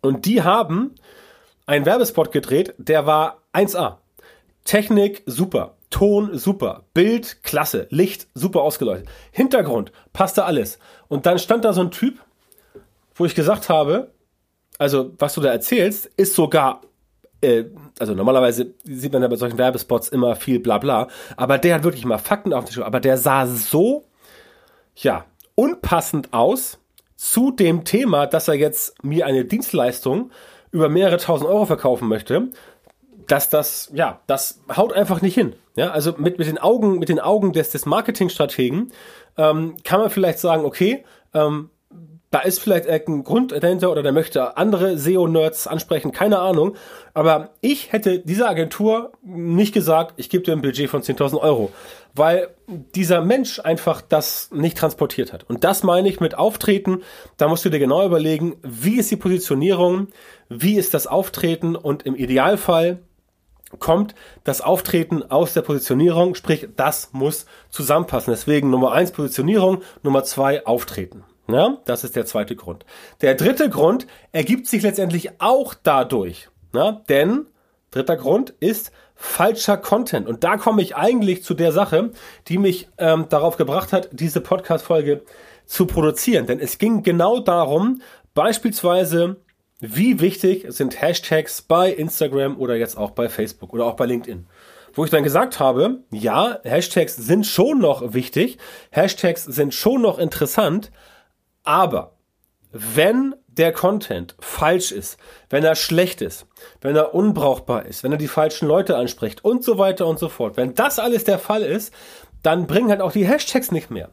Und 0.00 0.26
die 0.26 0.42
haben 0.42 0.94
einen 1.68 1.86
Werbespot 1.86 2.32
gedreht, 2.32 2.74
der 2.78 3.06
war 3.06 3.42
1A. 3.52 3.98
Technik 4.64 5.22
super, 5.26 5.76
Ton 5.90 6.36
super, 6.36 6.84
Bild 6.94 7.42
klasse, 7.44 7.86
Licht 7.90 8.26
super 8.34 8.62
ausgeleuchtet, 8.62 9.08
Hintergrund 9.30 9.92
passte 10.12 10.44
alles. 10.44 10.78
Und 11.08 11.26
dann 11.26 11.38
stand 11.38 11.64
da 11.64 11.72
so 11.72 11.82
ein 11.82 11.90
Typ, 11.90 12.18
wo 13.14 13.26
ich 13.26 13.34
gesagt 13.34 13.68
habe, 13.68 14.12
also 14.78 15.12
was 15.18 15.34
du 15.34 15.42
da 15.42 15.50
erzählst, 15.50 16.06
ist 16.16 16.34
sogar 16.34 16.80
äh, 17.42 17.64
also 17.98 18.14
normalerweise 18.14 18.74
sieht 18.84 19.12
man 19.12 19.22
ja 19.22 19.28
bei 19.28 19.36
solchen 19.36 19.58
Werbespots 19.58 20.08
immer 20.08 20.36
viel 20.36 20.60
Blabla, 20.60 21.08
aber 21.36 21.58
der 21.58 21.76
hat 21.76 21.84
wirklich 21.84 22.04
mal 22.04 22.18
Fakten 22.18 22.52
auf 22.52 22.64
den 22.64 22.68
Tisch, 22.68 22.82
aber 22.82 23.00
der 23.00 23.18
sah 23.18 23.46
so, 23.46 24.04
ja, 24.96 25.26
unpassend 25.54 26.32
aus 26.32 26.78
zu 27.16 27.50
dem 27.50 27.84
Thema, 27.84 28.26
dass 28.26 28.48
er 28.48 28.54
jetzt 28.54 29.02
mir 29.04 29.26
eine 29.26 29.44
Dienstleistung 29.44 30.30
über 30.70 30.88
mehrere 30.88 31.18
tausend 31.18 31.48
Euro 31.48 31.66
verkaufen 31.66 32.08
möchte, 32.08 32.48
dass 33.26 33.50
das, 33.50 33.90
ja, 33.92 34.20
das 34.26 34.62
haut 34.74 34.92
einfach 34.92 35.22
nicht 35.22 35.34
hin. 35.34 35.54
Ja, 35.76 35.90
also 35.90 36.14
mit, 36.16 36.38
mit 36.38 36.48
den 36.48 36.58
Augen, 36.58 36.98
mit 36.98 37.08
den 37.08 37.20
Augen 37.20 37.52
des, 37.52 37.70
des 37.70 37.86
Marketingstrategen 37.86 38.92
ähm, 39.36 39.76
kann 39.84 40.00
man 40.00 40.10
vielleicht 40.10 40.38
sagen, 40.38 40.64
okay, 40.64 41.04
ähm, 41.34 41.70
da 42.30 42.40
ist 42.40 42.60
vielleicht 42.60 42.86
ein 42.88 43.24
Grund 43.24 43.52
dahinter 43.52 43.90
oder 43.90 44.02
der 44.02 44.12
möchte 44.12 44.58
andere 44.58 44.98
SEO-Nerds 44.98 45.66
ansprechen, 45.66 46.12
keine 46.12 46.38
Ahnung. 46.40 46.76
Aber 47.14 47.50
ich 47.62 47.92
hätte 47.92 48.18
dieser 48.18 48.50
Agentur 48.50 49.12
nicht 49.22 49.72
gesagt, 49.72 50.14
ich 50.16 50.28
gebe 50.28 50.44
dir 50.44 50.52
ein 50.52 50.60
Budget 50.60 50.90
von 50.90 51.02
10.000 51.02 51.40
Euro, 51.40 51.72
weil 52.14 52.50
dieser 52.94 53.22
Mensch 53.22 53.60
einfach 53.60 54.02
das 54.02 54.50
nicht 54.52 54.76
transportiert 54.76 55.32
hat. 55.32 55.44
Und 55.48 55.64
das 55.64 55.82
meine 55.82 56.08
ich 56.08 56.20
mit 56.20 56.36
Auftreten. 56.36 57.02
Da 57.38 57.48
musst 57.48 57.64
du 57.64 57.70
dir 57.70 57.78
genau 57.78 58.04
überlegen, 58.04 58.56
wie 58.62 58.98
ist 58.98 59.10
die 59.10 59.16
Positionierung, 59.16 60.08
wie 60.50 60.76
ist 60.76 60.92
das 60.92 61.06
Auftreten 61.06 61.76
und 61.76 62.04
im 62.04 62.14
Idealfall 62.14 62.98
kommt 63.78 64.14
das 64.44 64.60
Auftreten 64.60 65.22
aus 65.22 65.52
der 65.54 65.62
Positionierung, 65.62 66.34
sprich, 66.34 66.68
das 66.76 67.10
muss 67.12 67.46
zusammenpassen. 67.70 68.32
Deswegen 68.32 68.70
Nummer 68.70 68.92
eins 68.92 69.12
Positionierung, 69.12 69.82
Nummer 70.02 70.24
zwei 70.24 70.64
Auftreten. 70.64 71.24
Ja, 71.50 71.78
das 71.86 72.04
ist 72.04 72.14
der 72.14 72.26
zweite 72.26 72.56
Grund. 72.56 72.84
Der 73.22 73.34
dritte 73.34 73.70
Grund 73.70 74.06
ergibt 74.32 74.66
sich 74.66 74.82
letztendlich 74.82 75.40
auch 75.40 75.74
dadurch, 75.74 76.48
ja, 76.74 77.00
denn 77.08 77.46
dritter 77.90 78.16
Grund 78.16 78.50
ist 78.60 78.92
falscher 79.14 79.78
Content. 79.78 80.28
Und 80.28 80.44
da 80.44 80.58
komme 80.58 80.82
ich 80.82 80.94
eigentlich 80.94 81.42
zu 81.42 81.54
der 81.54 81.72
Sache, 81.72 82.12
die 82.48 82.58
mich 82.58 82.88
ähm, 82.98 83.26
darauf 83.30 83.56
gebracht 83.56 83.92
hat, 83.92 84.10
diese 84.12 84.40
Podcast-Folge 84.40 85.22
zu 85.64 85.86
produzieren. 85.86 86.46
Denn 86.46 86.60
es 86.60 86.78
ging 86.78 87.02
genau 87.02 87.40
darum, 87.40 88.02
beispielsweise, 88.34 89.36
wie 89.80 90.20
wichtig 90.20 90.66
sind 90.68 91.00
Hashtags 91.00 91.62
bei 91.62 91.90
Instagram 91.90 92.58
oder 92.58 92.76
jetzt 92.76 92.96
auch 92.96 93.12
bei 93.12 93.28
Facebook 93.28 93.72
oder 93.72 93.86
auch 93.86 93.96
bei 93.96 94.06
LinkedIn 94.06 94.46
wo 94.94 95.04
ich 95.04 95.10
dann 95.10 95.22
gesagt 95.22 95.60
habe, 95.60 96.00
ja, 96.10 96.58
Hashtags 96.64 97.14
sind 97.14 97.46
schon 97.46 97.78
noch 97.78 98.14
wichtig, 98.14 98.58
Hashtags 98.90 99.44
sind 99.44 99.72
schon 99.72 100.02
noch 100.02 100.18
interessant, 100.18 100.90
aber 101.68 102.12
wenn 102.72 103.34
der 103.46 103.72
Content 103.72 104.34
falsch 104.40 104.90
ist, 104.90 105.18
wenn 105.50 105.64
er 105.64 105.74
schlecht 105.74 106.22
ist, 106.22 106.46
wenn 106.80 106.96
er 106.96 107.14
unbrauchbar 107.14 107.84
ist, 107.84 108.02
wenn 108.02 108.12
er 108.12 108.16
die 108.16 108.26
falschen 108.26 108.66
Leute 108.66 108.96
anspricht 108.96 109.44
und 109.44 109.62
so 109.62 109.76
weiter 109.76 110.06
und 110.06 110.18
so 110.18 110.30
fort, 110.30 110.56
wenn 110.56 110.74
das 110.74 110.98
alles 110.98 111.24
der 111.24 111.38
Fall 111.38 111.62
ist, 111.62 111.92
dann 112.42 112.66
bringen 112.66 112.88
halt 112.88 113.02
auch 113.02 113.12
die 113.12 113.26
Hashtags 113.26 113.70
nicht 113.70 113.90
mehr. 113.90 114.08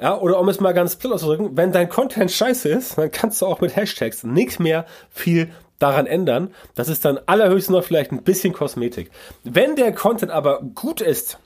Ja, 0.00 0.16
oder 0.16 0.38
um 0.38 0.48
es 0.48 0.60
mal 0.60 0.74
ganz 0.74 0.94
platt 0.94 1.14
auszudrücken, 1.14 1.56
wenn 1.56 1.72
dein 1.72 1.88
Content 1.88 2.30
scheiße 2.30 2.68
ist, 2.68 2.98
dann 2.98 3.10
kannst 3.10 3.42
du 3.42 3.46
auch 3.46 3.60
mit 3.60 3.74
Hashtags 3.74 4.22
nicht 4.22 4.60
mehr 4.60 4.86
viel 5.10 5.50
daran 5.80 6.06
ändern. 6.06 6.54
Das 6.76 6.88
ist 6.88 7.04
dann 7.04 7.18
allerhöchstens 7.26 7.74
noch 7.74 7.84
vielleicht 7.84 8.12
ein 8.12 8.22
bisschen 8.22 8.52
Kosmetik. 8.52 9.10
Wenn 9.42 9.74
der 9.74 9.92
Content 9.92 10.30
aber 10.30 10.60
gut 10.60 11.00
ist, 11.00 11.40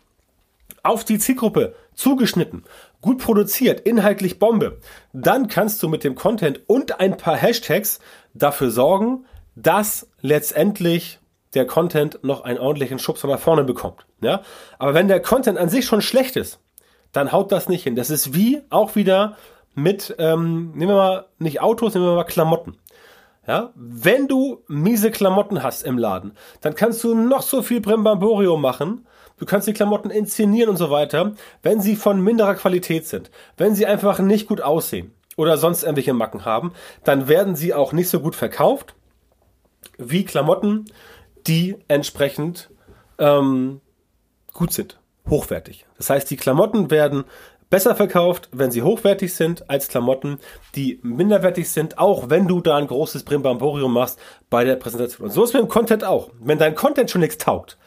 auf 0.83 1.05
die 1.05 1.19
Zielgruppe 1.19 1.75
zugeschnitten, 1.95 2.65
gut 3.01 3.19
produziert, 3.19 3.81
inhaltlich 3.81 4.39
Bombe, 4.39 4.79
dann 5.13 5.49
kannst 5.49 5.83
du 5.83 5.89
mit 5.89 6.05
dem 6.05 6.15
Content 6.15 6.61
und 6.67 7.01
ein 7.01 7.17
paar 7.17 7.37
Hashtags 7.37 8.01
dafür 8.35 8.71
sorgen, 8.71 9.25
dass 9.57 10.09
letztendlich 10.21 11.19
der 11.55 11.67
Content 11.67 12.23
noch 12.23 12.43
einen 12.43 12.59
ordentlichen 12.59 12.99
Schubs 12.99 13.25
nach 13.25 13.41
vorne 13.41 13.65
bekommt. 13.65 14.07
Ja? 14.21 14.43
Aber 14.79 14.95
wenn 14.95 15.09
der 15.09 15.21
Content 15.21 15.59
an 15.59 15.69
sich 15.69 15.85
schon 15.85 16.03
schlecht 16.03 16.37
ist, 16.37 16.61
dann 17.13 17.33
haut 17.33 17.51
das 17.51 17.69
nicht 17.69 17.83
hin. 17.83 17.97
Das 17.97 18.11
ist 18.11 18.35
wie 18.35 18.63
auch 18.71 18.95
wieder 18.95 19.37
mit, 19.75 20.15
ähm, 20.19 20.73
nehmen 20.73 20.93
wir 20.93 20.97
mal 20.97 21.27
nicht 21.39 21.61
Autos, 21.61 21.95
nehmen 21.95 22.07
wir 22.07 22.15
mal 22.15 22.25
Klamotten. 22.25 22.77
Ja, 23.47 23.73
wenn 23.75 24.29
du 24.29 24.63
miese 24.69 25.11
Klamotten 25.11 25.63
hast 25.63 25.83
im 25.83 25.99
Laden, 25.99 26.33
dann 26.61 26.75
kannst 26.75 27.03
du 27.03 27.15
noch 27.15 27.43
so 27.43 27.63
viel 27.63 27.81
Brimbamborium 27.81 28.61
machen. 28.61 29.07
Du 29.41 29.47
kannst 29.47 29.67
die 29.67 29.73
Klamotten 29.73 30.11
inszenieren 30.11 30.69
und 30.69 30.77
so 30.77 30.91
weiter. 30.91 31.33
Wenn 31.63 31.81
sie 31.81 31.97
von 31.97 32.21
minderer 32.21 32.55
Qualität 32.55 33.07
sind, 33.07 33.31
wenn 33.57 33.75
sie 33.75 33.87
einfach 33.87 34.19
nicht 34.19 34.47
gut 34.47 34.61
aussehen 34.61 35.15
oder 35.37 35.57
sonst 35.57 35.83
irgendwelche 35.83 36.13
Macken 36.13 36.45
haben, 36.45 36.73
dann 37.05 37.27
werden 37.27 37.57
sie 37.57 37.73
auch 37.73 37.93
nicht 37.93 38.11
so 38.11 38.21
gut 38.21 38.37
verkauft 38.37 38.95
wie 39.97 40.25
Klamotten, 40.25 40.85
die 41.47 41.77
entsprechend 41.89 42.71
ähm, 43.19 43.81
gut 44.53 44.75
sind, 44.75 45.01
hochwertig. 45.29 45.87
Das 45.97 46.11
heißt, 46.11 46.31
die 46.31 46.37
Klamotten 46.37 46.91
werden 46.91 47.25
besser 47.71 47.97
verkauft, 47.97 48.51
wenn 48.53 48.71
sie 48.71 48.83
hochwertig 48.83 49.33
sind, 49.33 49.71
als 49.71 49.89
Klamotten, 49.89 50.39
die 50.75 51.01
minderwertig 51.03 51.71
sind, 51.71 51.99
auch 51.99 52.29
wenn 52.29 52.47
du 52.47 52.61
da 52.61 52.77
ein 52.77 52.89
großes 52.89 53.23
Brimbamborium 53.23 53.93
machst 53.93 54.19
bei 54.51 54.65
der 54.65 54.77
Präsentation. 54.77 55.29
Und 55.29 55.33
so 55.33 55.45
ist 55.45 55.55
mit 55.55 55.63
dem 55.63 55.69
Content 55.69 56.05
auch. 56.05 56.31
Wenn 56.41 56.59
dein 56.59 56.75
Content 56.75 57.11
schon 57.11 57.23
nichts 57.23 57.39
taugt, 57.39 57.79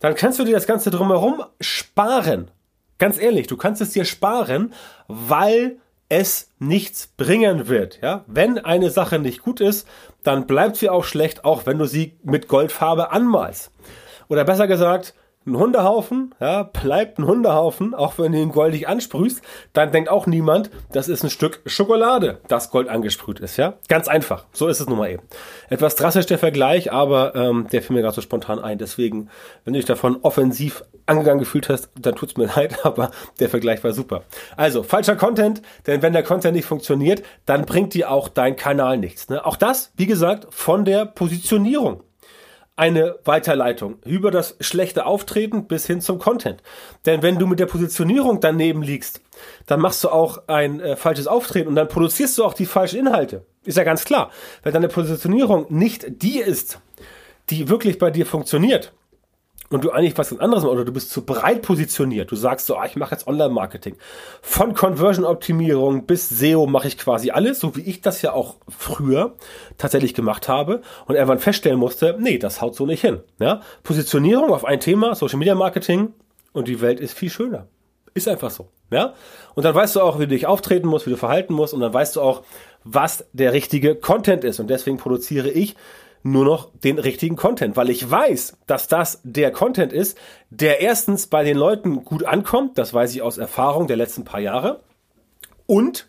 dann 0.00 0.14
kannst 0.14 0.38
du 0.38 0.44
dir 0.44 0.54
das 0.54 0.66
Ganze 0.66 0.90
drumherum 0.90 1.44
sparen. 1.60 2.50
Ganz 2.98 3.18
ehrlich, 3.18 3.46
du 3.46 3.56
kannst 3.56 3.80
es 3.80 3.90
dir 3.90 4.04
sparen, 4.04 4.74
weil 5.06 5.76
es 6.08 6.50
nichts 6.58 7.06
bringen 7.06 7.68
wird. 7.68 8.00
Ja? 8.02 8.24
Wenn 8.26 8.58
eine 8.58 8.90
Sache 8.90 9.18
nicht 9.18 9.42
gut 9.42 9.60
ist, 9.60 9.86
dann 10.22 10.46
bleibt 10.46 10.76
sie 10.76 10.90
auch 10.90 11.04
schlecht, 11.04 11.44
auch 11.44 11.66
wenn 11.66 11.78
du 11.78 11.86
sie 11.86 12.18
mit 12.22 12.48
Goldfarbe 12.48 13.12
anmalst. 13.12 13.70
Oder 14.28 14.44
besser 14.44 14.66
gesagt, 14.66 15.14
ein 15.50 15.58
Hundehaufen, 15.58 16.34
ja, 16.40 16.62
bleibt 16.62 17.18
ein 17.18 17.26
Hundehaufen, 17.26 17.94
auch 17.94 18.18
wenn 18.18 18.32
du 18.32 18.38
ihn 18.38 18.52
goldig 18.52 18.88
ansprühst, 18.88 19.42
dann 19.72 19.92
denkt 19.92 20.08
auch 20.08 20.26
niemand, 20.26 20.70
das 20.92 21.08
ist 21.08 21.22
ein 21.22 21.30
Stück 21.30 21.60
Schokolade, 21.66 22.40
das 22.48 22.70
Gold 22.70 22.88
angesprüht 22.88 23.40
ist, 23.40 23.56
ja. 23.56 23.74
Ganz 23.88 24.08
einfach. 24.08 24.46
So 24.52 24.68
ist 24.68 24.80
es 24.80 24.88
nun 24.88 24.98
mal 24.98 25.10
eben. 25.10 25.22
Etwas 25.68 25.96
drastisch 25.96 26.26
der 26.26 26.38
Vergleich, 26.38 26.92
aber 26.92 27.34
ähm, 27.34 27.66
der 27.70 27.82
fiel 27.82 27.96
mir 27.96 28.02
gerade 28.02 28.14
so 28.14 28.20
spontan 28.20 28.58
ein. 28.58 28.78
Deswegen, 28.78 29.28
wenn 29.64 29.74
du 29.74 29.78
dich 29.78 29.86
davon 29.86 30.18
offensiv 30.22 30.84
angegangen 31.06 31.40
gefühlt 31.40 31.68
hast, 31.68 31.90
dann 31.98 32.14
tut's 32.14 32.36
mir 32.36 32.46
leid, 32.56 32.84
aber 32.84 33.10
der 33.40 33.48
Vergleich 33.48 33.82
war 33.84 33.92
super. 33.92 34.22
Also, 34.56 34.82
falscher 34.82 35.16
Content, 35.16 35.62
denn 35.86 36.02
wenn 36.02 36.12
der 36.12 36.22
Content 36.22 36.54
nicht 36.54 36.66
funktioniert, 36.66 37.22
dann 37.46 37.66
bringt 37.66 37.94
dir 37.94 38.10
auch 38.10 38.28
dein 38.28 38.56
Kanal 38.56 38.98
nichts. 38.98 39.28
Ne? 39.28 39.44
Auch 39.44 39.56
das, 39.56 39.92
wie 39.96 40.06
gesagt, 40.06 40.46
von 40.50 40.84
der 40.84 41.06
Positionierung 41.06 42.02
eine 42.80 43.16
Weiterleitung 43.24 43.98
über 44.06 44.30
das 44.30 44.56
schlechte 44.58 45.04
Auftreten 45.04 45.66
bis 45.66 45.86
hin 45.86 46.00
zum 46.00 46.18
Content. 46.18 46.62
Denn 47.04 47.20
wenn 47.20 47.38
du 47.38 47.46
mit 47.46 47.60
der 47.60 47.66
Positionierung 47.66 48.40
daneben 48.40 48.82
liegst, 48.82 49.20
dann 49.66 49.80
machst 49.80 50.02
du 50.02 50.08
auch 50.08 50.48
ein 50.48 50.80
äh, 50.80 50.96
falsches 50.96 51.26
Auftreten 51.26 51.68
und 51.68 51.74
dann 51.74 51.88
produzierst 51.88 52.38
du 52.38 52.44
auch 52.44 52.54
die 52.54 52.64
falschen 52.64 52.98
Inhalte. 52.98 53.44
Ist 53.64 53.76
ja 53.76 53.84
ganz 53.84 54.06
klar. 54.06 54.30
Wenn 54.62 54.72
deine 54.72 54.88
Positionierung 54.88 55.66
nicht 55.68 56.22
die 56.22 56.38
ist, 56.38 56.80
die 57.50 57.68
wirklich 57.68 57.98
bei 57.98 58.10
dir 58.10 58.24
funktioniert, 58.24 58.94
und 59.70 59.84
du 59.84 59.90
eigentlich 59.92 60.18
was 60.18 60.38
anderes 60.38 60.64
oder 60.64 60.84
du 60.84 60.92
bist 60.92 61.10
zu 61.10 61.24
breit 61.24 61.62
positioniert. 61.62 62.30
Du 62.30 62.36
sagst 62.36 62.66
so, 62.66 62.76
ah, 62.76 62.86
ich 62.86 62.96
mache 62.96 63.12
jetzt 63.12 63.26
Online-Marketing. 63.26 63.96
Von 64.42 64.74
Conversion-Optimierung 64.74 66.06
bis 66.06 66.28
SEO 66.28 66.66
mache 66.66 66.88
ich 66.88 66.98
quasi 66.98 67.30
alles, 67.30 67.60
so 67.60 67.76
wie 67.76 67.82
ich 67.82 68.00
das 68.00 68.20
ja 68.22 68.32
auch 68.32 68.56
früher 68.68 69.36
tatsächlich 69.78 70.12
gemacht 70.12 70.48
habe 70.48 70.82
und 71.06 71.14
irgendwann 71.14 71.38
feststellen 71.38 71.78
musste, 71.78 72.16
nee, 72.18 72.38
das 72.38 72.60
haut 72.60 72.74
so 72.74 72.84
nicht 72.84 73.00
hin. 73.00 73.20
Ja? 73.38 73.62
Positionierung 73.84 74.52
auf 74.52 74.64
ein 74.64 74.80
Thema, 74.80 75.14
Social 75.14 75.38
Media 75.38 75.54
Marketing 75.54 76.12
und 76.52 76.66
die 76.66 76.80
Welt 76.80 76.98
ist 76.98 77.16
viel 77.16 77.30
schöner. 77.30 77.68
Ist 78.12 78.26
einfach 78.26 78.50
so. 78.50 78.68
Ja? 78.90 79.14
Und 79.54 79.64
dann 79.64 79.74
weißt 79.74 79.94
du 79.94 80.00
auch, 80.00 80.18
wie 80.18 80.24
du 80.24 80.30
dich 80.30 80.46
auftreten 80.46 80.88
musst, 80.88 81.06
wie 81.06 81.10
du 81.10 81.16
verhalten 81.16 81.54
musst 81.54 81.74
und 81.74 81.80
dann 81.80 81.94
weißt 81.94 82.16
du 82.16 82.22
auch, 82.22 82.42
was 82.82 83.24
der 83.32 83.52
richtige 83.52 83.94
Content 83.94 84.42
ist. 84.42 84.58
Und 84.58 84.68
deswegen 84.68 84.96
produziere 84.96 85.48
ich 85.48 85.76
nur 86.22 86.44
noch 86.44 86.70
den 86.84 86.98
richtigen 86.98 87.36
Content, 87.36 87.76
weil 87.76 87.90
ich 87.90 88.08
weiß, 88.08 88.56
dass 88.66 88.88
das 88.88 89.20
der 89.24 89.50
Content 89.52 89.92
ist, 89.92 90.18
der 90.50 90.80
erstens 90.80 91.26
bei 91.26 91.44
den 91.44 91.56
Leuten 91.56 92.04
gut 92.04 92.24
ankommt, 92.24 92.78
das 92.78 92.92
weiß 92.92 93.14
ich 93.14 93.22
aus 93.22 93.38
Erfahrung 93.38 93.86
der 93.86 93.96
letzten 93.96 94.24
paar 94.24 94.40
Jahre, 94.40 94.80
und 95.66 96.06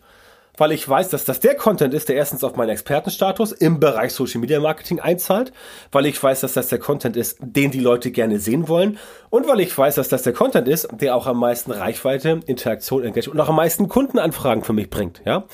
weil 0.58 0.72
ich 0.72 0.86
weiß, 0.86 1.08
dass 1.08 1.24
das 1.24 1.40
der 1.40 1.54
Content 1.54 1.94
ist, 1.94 2.08
der 2.08 2.16
erstens 2.16 2.44
auf 2.44 2.56
meinen 2.56 2.68
Expertenstatus 2.68 3.52
im 3.52 3.80
Bereich 3.80 4.12
Social 4.12 4.40
Media 4.40 4.60
Marketing 4.60 5.00
einzahlt, 5.00 5.52
weil 5.90 6.04
ich 6.06 6.22
weiß, 6.22 6.40
dass 6.40 6.52
das 6.52 6.68
der 6.68 6.78
Content 6.78 7.16
ist, 7.16 7.38
den 7.40 7.70
die 7.70 7.80
Leute 7.80 8.10
gerne 8.10 8.38
sehen 8.38 8.68
wollen 8.68 8.98
und 9.30 9.48
weil 9.48 9.60
ich 9.60 9.76
weiß, 9.76 9.94
dass 9.94 10.08
das 10.08 10.22
der 10.22 10.34
Content 10.34 10.68
ist, 10.68 10.88
der 10.92 11.16
auch 11.16 11.26
am 11.26 11.38
meisten 11.38 11.72
Reichweite, 11.72 12.40
Interaktion, 12.46 13.02
Engagement 13.02 13.34
und 13.34 13.40
auch 13.40 13.48
am 13.48 13.56
meisten 13.56 13.88
Kundenanfragen 13.88 14.62
für 14.62 14.74
mich 14.74 14.90
bringt, 14.90 15.22
ja. 15.24 15.44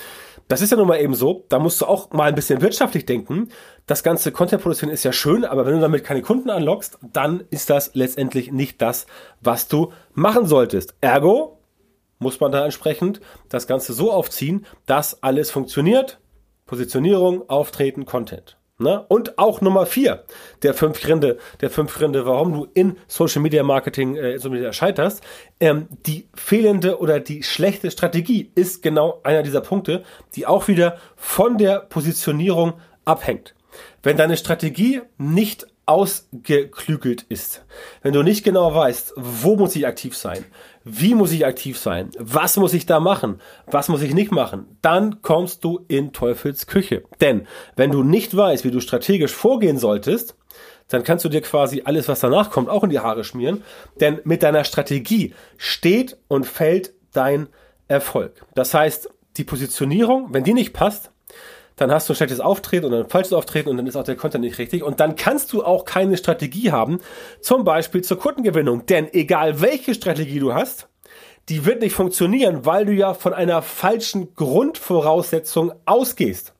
Das 0.49 0.61
ist 0.61 0.71
ja 0.71 0.77
nun 0.77 0.87
mal 0.87 0.99
eben 0.99 1.13
so, 1.13 1.45
da 1.49 1.59
musst 1.59 1.79
du 1.79 1.85
auch 1.85 2.11
mal 2.11 2.23
ein 2.23 2.33
bisschen 2.33 2.59
wirtschaftlich 2.61 3.05
denken. 3.05 3.49
Das 3.85 4.01
ganze 4.01 4.31
Content 4.31 4.63
produzieren 4.63 4.91
ist 4.91 5.03
ja 5.03 5.13
schön, 5.13 5.45
aber 5.45 5.63
wenn 5.65 5.75
du 5.75 5.79
damit 5.79 6.03
keine 6.03 6.23
Kunden 6.23 6.49
anlockst, 6.49 6.97
dann 7.13 7.43
ist 7.51 7.69
das 7.69 7.91
letztendlich 7.93 8.51
nicht 8.51 8.81
das, 8.81 9.05
was 9.41 9.67
du 9.67 9.93
machen 10.13 10.47
solltest. 10.47 10.95
Ergo 11.01 11.59
muss 12.17 12.39
man 12.39 12.51
da 12.51 12.65
entsprechend 12.65 13.21
das 13.47 13.67
Ganze 13.67 13.93
so 13.93 14.11
aufziehen, 14.11 14.65
dass 14.87 15.21
alles 15.21 15.51
funktioniert. 15.51 16.19
Positionierung, 16.65 17.47
Auftreten, 17.47 18.05
Content. 18.05 18.58
Ne? 18.79 19.05
Und 19.09 19.37
auch 19.37 19.59
Nummer 19.59 19.85
vier 19.85 20.23
der 20.63 20.73
fünf 20.73 21.01
Gründe, 21.01 21.37
der 21.59 21.69
fünf 21.69 21.93
Gründe, 21.93 22.25
warum 22.25 22.53
du 22.53 22.67
in 22.73 22.97
Social 23.07 23.41
Media 23.41 23.61
Marketing 23.61 24.15
äh, 24.15 24.37
Social 24.37 24.51
Media 24.55 24.71
scheiterst. 24.71 25.21
Ähm, 25.59 25.87
die 26.05 26.29
fehlende 26.33 26.99
oder 26.99 27.19
die 27.19 27.43
schlechte 27.43 27.91
Strategie 27.91 28.51
ist 28.55 28.81
genau 28.81 29.19
einer 29.23 29.43
dieser 29.43 29.59
Punkte, 29.59 30.03
die 30.35 30.47
auch 30.47 30.69
wieder 30.69 30.97
von 31.17 31.57
der 31.57 31.79
Positionierung 31.81 32.73
abhängt. 33.03 33.53
Wenn 34.01 34.15
deine 34.15 34.37
Strategie 34.37 35.01
nicht 35.17 35.67
ausgeklügelt 35.85 37.23
ist, 37.23 37.65
wenn 38.01 38.13
du 38.13 38.23
nicht 38.23 38.45
genau 38.45 38.73
weißt, 38.73 39.13
wo 39.17 39.57
muss 39.57 39.75
ich 39.75 39.87
aktiv 39.87 40.15
sein, 40.15 40.45
wie 40.83 41.13
muss 41.13 41.31
ich 41.31 41.45
aktiv 41.45 41.77
sein, 41.77 42.11
was 42.17 42.57
muss 42.57 42.73
ich 42.73 42.85
da 42.85 42.99
machen, 42.99 43.41
was 43.67 43.89
muss 43.89 44.01
ich 44.01 44.13
nicht 44.13 44.31
machen, 44.31 44.77
dann 44.81 45.21
kommst 45.21 45.63
du 45.63 45.85
in 45.87 46.13
Teufels 46.13 46.67
Küche. 46.67 47.03
Denn 47.21 47.47
wenn 47.75 47.91
du 47.91 48.03
nicht 48.03 48.35
weißt, 48.35 48.63
wie 48.63 48.71
du 48.71 48.79
strategisch 48.79 49.33
vorgehen 49.33 49.77
solltest, 49.77 50.35
dann 50.87 51.03
kannst 51.03 51.23
du 51.23 51.29
dir 51.29 51.41
quasi 51.41 51.83
alles, 51.85 52.07
was 52.07 52.19
danach 52.19 52.49
kommt, 52.49 52.69
auch 52.69 52.83
in 52.83 52.89
die 52.89 52.99
Haare 52.99 53.23
schmieren. 53.23 53.63
Denn 53.99 54.19
mit 54.23 54.43
deiner 54.43 54.63
Strategie 54.63 55.33
steht 55.57 56.17
und 56.27 56.45
fällt 56.45 56.93
dein 57.13 57.47
Erfolg. 57.87 58.45
Das 58.55 58.73
heißt, 58.73 59.09
die 59.37 59.43
Positionierung, 59.43 60.33
wenn 60.33 60.43
die 60.43 60.53
nicht 60.53 60.73
passt, 60.73 61.11
dann 61.79 61.91
hast 61.91 62.09
du 62.09 62.13
ein 62.13 62.15
schlechtes 62.15 62.39
Auftreten 62.39 62.87
und 62.87 62.93
ein 62.93 63.09
falsches 63.09 63.33
Auftreten 63.33 63.69
und 63.69 63.77
dann 63.77 63.87
ist 63.87 63.95
auch 63.95 64.03
der 64.03 64.15
Content 64.15 64.43
nicht 64.43 64.57
richtig. 64.57 64.83
Und 64.83 64.99
dann 64.99 65.15
kannst 65.15 65.53
du 65.53 65.63
auch 65.63 65.85
keine 65.85 66.17
Strategie 66.17 66.71
haben, 66.71 66.99
zum 67.41 67.63
Beispiel 67.63 68.03
zur 68.03 68.19
Kundengewinnung. 68.19 68.85
Denn 68.85 69.11
egal 69.13 69.61
welche 69.61 69.93
Strategie 69.93 70.39
du 70.39 70.53
hast, 70.53 70.89
die 71.47 71.65
wird 71.65 71.81
nicht 71.81 71.95
funktionieren, 71.95 72.65
weil 72.65 72.85
du 72.85 72.91
ja 72.91 73.13
von 73.13 73.33
einer 73.33 73.61
falschen 73.61 74.35
Grundvoraussetzung 74.35 75.71
ausgehst. 75.85 76.53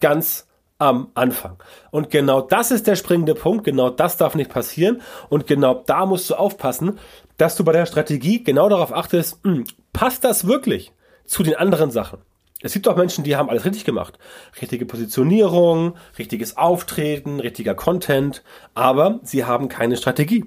Ganz 0.00 0.46
am 0.78 1.10
Anfang. 1.14 1.56
Und 1.90 2.10
genau 2.10 2.40
das 2.40 2.70
ist 2.70 2.86
der 2.86 2.96
springende 2.96 3.34
Punkt, 3.34 3.64
genau 3.64 3.90
das 3.90 4.16
darf 4.16 4.34
nicht 4.34 4.50
passieren 4.50 5.02
und 5.28 5.46
genau 5.46 5.74
da 5.86 6.06
musst 6.06 6.30
du 6.30 6.34
aufpassen, 6.34 6.98
dass 7.36 7.56
du 7.56 7.64
bei 7.64 7.72
der 7.72 7.86
Strategie 7.86 8.42
genau 8.42 8.68
darauf 8.68 8.92
achtest, 8.92 9.44
mh, 9.44 9.52
hm, 9.52 9.64
passt 9.92 10.24
das 10.24 10.46
wirklich 10.46 10.92
zu 11.24 11.42
den 11.42 11.54
anderen 11.54 11.90
Sachen? 11.90 12.18
Es 12.64 12.72
gibt 12.72 12.88
auch 12.88 12.96
Menschen, 12.96 13.24
die 13.24 13.36
haben 13.36 13.50
alles 13.50 13.66
richtig 13.66 13.84
gemacht. 13.84 14.18
Richtige 14.58 14.86
Positionierung, 14.86 15.96
richtiges 16.18 16.56
Auftreten, 16.56 17.38
richtiger 17.38 17.74
Content, 17.74 18.42
aber 18.72 19.20
sie 19.22 19.44
haben 19.44 19.68
keine 19.68 19.98
Strategie. 19.98 20.46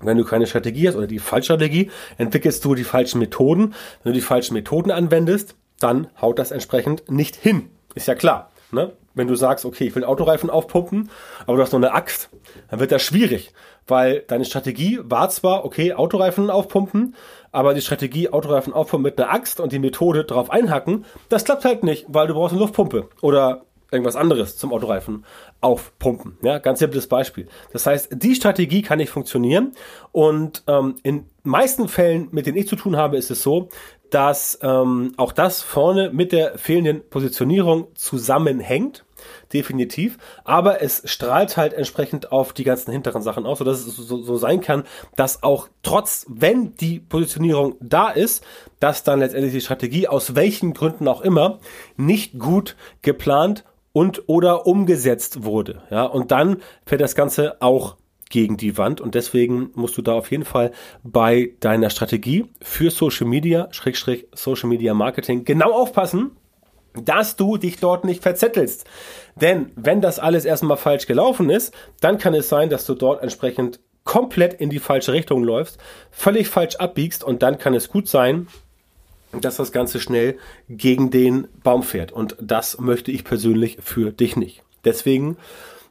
Wenn 0.00 0.18
du 0.18 0.24
keine 0.24 0.48
Strategie 0.48 0.88
hast 0.88 0.96
oder 0.96 1.06
die 1.06 1.20
Fallstrategie, 1.20 1.92
entwickelst 2.18 2.64
du 2.64 2.74
die 2.74 2.82
falschen 2.82 3.20
Methoden. 3.20 3.74
Wenn 4.02 4.12
du 4.12 4.18
die 4.18 4.24
falschen 4.24 4.54
Methoden 4.54 4.90
anwendest, 4.90 5.54
dann 5.78 6.08
haut 6.20 6.40
das 6.40 6.50
entsprechend 6.50 7.08
nicht 7.08 7.36
hin. 7.36 7.70
Ist 7.94 8.08
ja 8.08 8.16
klar. 8.16 8.49
Ne? 8.72 8.92
Wenn 9.14 9.26
du 9.26 9.34
sagst, 9.34 9.64
okay, 9.64 9.86
ich 9.88 9.94
will 9.94 10.04
Autoreifen 10.04 10.50
aufpumpen, 10.50 11.10
aber 11.46 11.56
du 11.56 11.62
hast 11.62 11.72
noch 11.72 11.78
eine 11.80 11.92
Axt, 11.92 12.30
dann 12.70 12.80
wird 12.80 12.92
das 12.92 13.02
schwierig, 13.02 13.52
weil 13.86 14.20
deine 14.28 14.44
Strategie 14.44 15.00
war 15.02 15.28
zwar, 15.30 15.64
okay, 15.64 15.94
Autoreifen 15.94 16.50
aufpumpen, 16.50 17.14
aber 17.52 17.74
die 17.74 17.80
Strategie 17.80 18.28
Autoreifen 18.28 18.72
aufpumpen 18.72 19.10
mit 19.10 19.20
einer 19.20 19.32
Axt 19.32 19.60
und 19.60 19.72
die 19.72 19.78
Methode 19.78 20.24
drauf 20.24 20.50
einhacken, 20.50 21.04
das 21.28 21.44
klappt 21.44 21.64
halt 21.64 21.82
nicht, 21.82 22.06
weil 22.08 22.28
du 22.28 22.34
brauchst 22.34 22.52
eine 22.52 22.60
Luftpumpe 22.60 23.08
oder 23.20 23.62
irgendwas 23.90 24.16
anderes 24.16 24.56
zum 24.56 24.72
Autoreifen 24.72 25.24
aufpumpen. 25.60 26.38
Ja, 26.42 26.58
ganz 26.58 26.78
simples 26.78 27.08
Beispiel. 27.08 27.48
Das 27.72 27.86
heißt, 27.86 28.10
die 28.12 28.34
Strategie 28.34 28.82
kann 28.82 28.98
nicht 28.98 29.10
funktionieren 29.10 29.72
und 30.12 30.62
ähm, 30.66 30.96
in 31.02 31.26
meisten 31.42 31.88
Fällen, 31.88 32.28
mit 32.30 32.46
denen 32.46 32.58
ich 32.58 32.68
zu 32.68 32.76
tun 32.76 32.96
habe, 32.96 33.16
ist 33.16 33.30
es 33.30 33.42
so, 33.42 33.68
dass 34.10 34.58
ähm, 34.62 35.12
auch 35.16 35.32
das 35.32 35.62
vorne 35.62 36.10
mit 36.12 36.32
der 36.32 36.58
fehlenden 36.58 37.08
Positionierung 37.08 37.88
zusammenhängt 37.94 39.04
definitiv. 39.52 40.18
Aber 40.44 40.82
es 40.82 41.02
strahlt 41.04 41.56
halt 41.56 41.72
entsprechend 41.72 42.32
auf 42.32 42.52
die 42.52 42.64
ganzen 42.64 42.92
hinteren 42.92 43.22
Sachen 43.22 43.46
aus, 43.46 43.58
sodass 43.58 43.86
es 43.86 43.96
so, 43.96 44.22
so 44.22 44.36
sein 44.36 44.60
kann, 44.60 44.84
dass 45.16 45.42
auch 45.42 45.68
trotz, 45.82 46.26
wenn 46.28 46.74
die 46.76 47.00
Positionierung 47.00 47.76
da 47.80 48.10
ist, 48.10 48.44
dass 48.78 49.02
dann 49.02 49.20
letztendlich 49.20 49.52
die 49.52 49.60
Strategie 49.60 50.08
aus 50.08 50.34
welchen 50.34 50.74
Gründen 50.74 51.08
auch 51.08 51.20
immer 51.20 51.58
nicht 51.96 52.38
gut 52.38 52.76
geplant 53.02 53.64
und 53.92 54.28
oder 54.28 54.66
umgesetzt 54.66 55.44
wurde. 55.44 55.82
Ja, 55.90 56.04
und 56.04 56.30
dann 56.30 56.62
fällt 56.86 57.00
das 57.00 57.14
Ganze 57.14 57.60
auch 57.60 57.96
gegen 58.30 58.56
die 58.56 58.78
Wand 58.78 59.00
und 59.00 59.14
deswegen 59.14 59.70
musst 59.74 59.98
du 59.98 60.02
da 60.02 60.14
auf 60.14 60.30
jeden 60.30 60.44
Fall 60.44 60.72
bei 61.02 61.52
deiner 61.60 61.90
Strategie 61.90 62.46
für 62.62 62.90
Social 62.90 63.26
Media, 63.26 63.68
Schrägstrich 63.72 64.26
Social 64.32 64.68
Media 64.68 64.94
Marketing 64.94 65.44
genau 65.44 65.72
aufpassen, 65.72 66.30
dass 66.94 67.36
du 67.36 67.56
dich 67.56 67.78
dort 67.78 68.04
nicht 68.04 68.22
verzettelst. 68.22 68.86
Denn 69.36 69.70
wenn 69.76 70.00
das 70.00 70.18
alles 70.18 70.44
erstmal 70.44 70.76
falsch 70.76 71.06
gelaufen 71.06 71.50
ist, 71.50 71.74
dann 72.00 72.18
kann 72.18 72.34
es 72.34 72.48
sein, 72.48 72.70
dass 72.70 72.86
du 72.86 72.94
dort 72.94 73.22
entsprechend 73.22 73.80
komplett 74.04 74.54
in 74.54 74.70
die 74.70 74.78
falsche 74.78 75.12
Richtung 75.12 75.44
läufst, 75.44 75.78
völlig 76.10 76.48
falsch 76.48 76.76
abbiegst 76.76 77.22
und 77.22 77.42
dann 77.42 77.58
kann 77.58 77.74
es 77.74 77.90
gut 77.90 78.08
sein, 78.08 78.48
dass 79.32 79.56
das 79.56 79.72
Ganze 79.72 80.00
schnell 80.00 80.38
gegen 80.68 81.10
den 81.10 81.46
Baum 81.62 81.82
fährt. 81.82 82.10
Und 82.10 82.36
das 82.40 82.78
möchte 82.80 83.12
ich 83.12 83.24
persönlich 83.24 83.78
für 83.80 84.10
dich 84.10 84.36
nicht. 84.36 84.62
Deswegen 84.84 85.36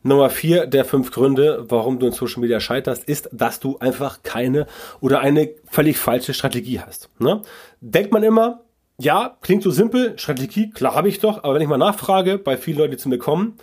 Nummer 0.04 0.30
vier 0.30 0.66
der 0.66 0.86
fünf 0.86 1.12
Gründe, 1.12 1.66
warum 1.68 2.00
du 2.00 2.08
in 2.08 2.14
Social 2.14 2.42
Media 2.42 2.60
scheiterst, 2.60 3.04
ist, 3.04 3.30
dass 3.32 3.60
du 3.60 3.78
einfach 3.80 4.24
keine 4.24 4.66
oder 5.02 5.20
eine 5.20 5.50
völlig 5.70 5.98
falsche 5.98 6.34
Strategie 6.34 6.80
hast. 6.80 7.10
Ne? 7.20 7.42
Denkt 7.82 8.12
man 8.14 8.24
immer, 8.24 8.62
ja, 8.98 9.38
klingt 9.42 9.64
so 9.64 9.72
simpel, 9.72 10.18
Strategie, 10.18 10.70
klar 10.70 10.96
habe 10.96 11.10
ich 11.10 11.20
doch, 11.20 11.44
aber 11.44 11.56
wenn 11.56 11.62
ich 11.62 11.68
mal 11.68 11.78
nachfrage, 11.78 12.38
bei 12.38 12.58
vielen 12.58 12.78
Leuten, 12.78 12.92
die 12.92 12.98
zu 12.98 13.10
mir 13.10 13.18
kommen, 13.18 13.58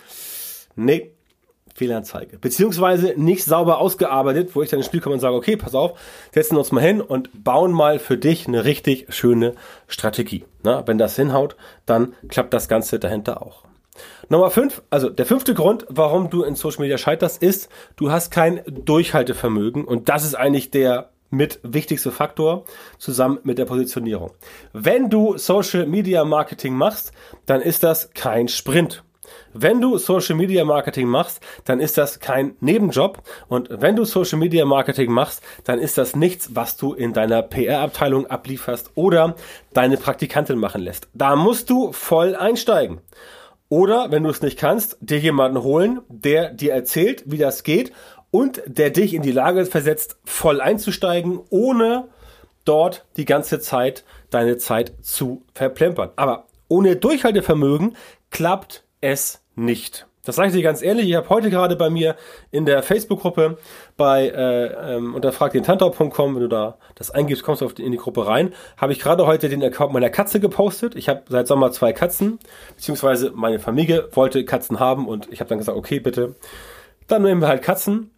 nee, 0.77 1.13
Fehlanzeige. 1.75 2.39
Beziehungsweise 2.39 3.13
nicht 3.17 3.45
sauber 3.45 3.79
ausgearbeitet, 3.79 4.55
wo 4.55 4.63
ich 4.63 4.71
dann 4.71 4.81
ins 4.81 4.87
Spiel 4.87 5.01
komme 5.01 5.15
und 5.15 5.21
sage, 5.21 5.37
okay, 5.37 5.59
pass 5.59 5.75
auf, 5.75 5.99
setzen 6.33 6.55
wir 6.55 6.61
uns 6.61 6.73
mal 6.73 6.81
hin 6.81 7.03
und 7.03 7.45
bauen 7.45 7.71
mal 7.71 7.99
für 7.99 8.17
dich 8.17 8.49
eine 8.49 8.65
richtig 8.65 9.07
schöne 9.11 9.55
Strategie. 9.87 10.45
Na, 10.63 10.87
wenn 10.87 10.97
das 10.97 11.17
hinhaut, 11.17 11.55
dann 11.85 12.15
klappt 12.29 12.55
das 12.55 12.69
Ganze 12.69 12.99
dahinter 12.99 13.43
auch. 13.43 13.65
Nummer 14.29 14.51
fünf, 14.51 14.83
also 14.91 15.09
der 15.09 15.25
fünfte 15.25 15.55
Grund, 15.55 15.87
warum 15.89 16.31
du 16.31 16.43
in 16.43 16.57
Social 16.57 16.83
Media 16.83 16.99
scheiterst, 16.99 17.43
ist, 17.43 17.69
du 17.97 18.11
hast 18.11 18.31
kein 18.31 18.61
Durchhaltevermögen 18.67 19.85
und 19.85 20.09
das 20.09 20.25
ist 20.25 20.35
eigentlich 20.35 20.71
der 20.71 21.11
mit 21.31 21.61
wichtigste 21.63 22.13
Faktor 22.13 22.65
zusammen 22.99 23.39
mit 23.43 23.59
der 23.59 23.65
Positionierung. 23.65 24.33
Wenn 24.73 25.11
du 25.11 25.37
Social 25.39 25.87
Media 25.87 26.25
Marketing 26.25 26.75
machst, 26.75 27.13
dann 27.47 27.61
ist 27.61 27.83
das 27.83 28.13
kein 28.15 28.49
Sprint. 28.49 29.03
Wenn 29.53 29.81
du 29.81 29.99
Social 29.99 30.37
Media 30.37 30.65
Marketing 30.65 31.09
machst, 31.09 31.41
dann 31.65 31.81
ist 31.81 31.99
das 31.99 32.21
kein 32.21 32.57
Nebenjob. 32.61 33.23
Und 33.49 33.69
wenn 33.71 33.97
du 33.97 34.05
Social 34.05 34.39
Media 34.39 34.65
Marketing 34.65 35.11
machst, 35.11 35.43
dann 35.65 35.79
ist 35.79 35.99
das 35.99 36.15
nichts, 36.15 36.55
was 36.55 36.77
du 36.77 36.95
in 36.95 37.13
deiner 37.13 37.43
PR-Abteilung 37.43 38.27
ablieferst 38.27 38.91
oder 38.95 39.35
deine 39.73 39.97
Praktikantin 39.97 40.59
machen 40.59 40.83
lässt. 40.83 41.09
Da 41.15 41.37
musst 41.37 41.71
du 41.71 41.93
voll 41.93 42.37
einsteigen. 42.37 43.01
Oder, 43.69 44.11
wenn 44.11 44.23
du 44.23 44.31
es 44.31 44.43
nicht 44.43 44.59
kannst, 44.59 44.97
dir 45.01 45.19
jemanden 45.19 45.63
holen, 45.63 46.01
der 46.09 46.53
dir 46.53 46.73
erzählt, 46.73 47.25
wie 47.27 47.39
das 47.39 47.63
geht 47.63 47.93
und 48.31 48.63
der 48.67 48.91
dich 48.91 49.15
in 49.15 49.23
die 49.23 49.33
Lage 49.33 49.67
versetzt, 49.67 50.19
voll 50.25 50.61
einzusteigen, 50.61 51.41
ohne 51.51 52.09
dort 52.65 53.07
die 53.17 53.25
ganze 53.25 53.61
Zeit 53.61 54.05
deine 54.31 54.57
Zeit 54.59 54.93
zu 55.03 55.43
verplempern. 55.55 56.11
Aber 56.17 56.47
ohne 56.69 56.97
Durchhaltevermögen 56.97 57.97
klappt 58.31 58.85
es 59.01 59.43
nicht. 59.55 60.06
Das 60.27 60.37
sage 60.37 60.49
ich 60.49 60.55
dir 60.55 60.63
ganz 60.63 60.83
ehrlich. 60.83 61.09
Ich 61.09 61.15
habe 61.15 61.29
heute 61.29 61.51
gerade 61.51 61.77
bei 61.77 61.89
mir 61.89 62.17
in 62.51 62.67
der 62.67 62.83
Facebook-Gruppe 62.83 63.59
bei 63.97 64.29
äh, 64.29 64.97
ähm, 64.97 65.15
unter 65.15 65.33
fragdentantau.com, 65.33 66.35
wenn 66.35 66.43
du 66.43 66.49
da 66.49 66.79
das 66.97 67.13
eingibst, 67.13 67.45
kommst 67.45 67.63
du 67.63 67.69
die, 67.69 67.85
in 67.85 67.93
die 67.93 67.99
Gruppe 67.99 68.27
rein, 68.27 68.53
habe 68.77 68.93
ich 68.93 68.99
gerade 68.99 69.25
heute 69.27 69.49
den 69.49 69.63
Account 69.63 69.93
meiner 69.93 70.11
Katze 70.11 70.41
gepostet. 70.41 70.97
Ich 70.97 71.09
habe 71.09 71.23
seit 71.29 71.47
Sommer 71.47 71.71
zwei 71.71 71.93
Katzen, 71.93 72.41
beziehungsweise 72.75 73.31
meine 73.35 73.61
Familie 73.61 74.09
wollte 74.13 74.45
Katzen 74.45 74.81
haben 74.81 75.07
und 75.07 75.33
ich 75.33 75.39
habe 75.39 75.49
dann 75.49 75.59
gesagt, 75.59 75.79
okay, 75.79 76.01
bitte, 76.01 76.35
dann 77.07 77.23
nehmen 77.23 77.41
wir 77.41 77.49
halt 77.49 77.63
Katzen. 77.63 78.11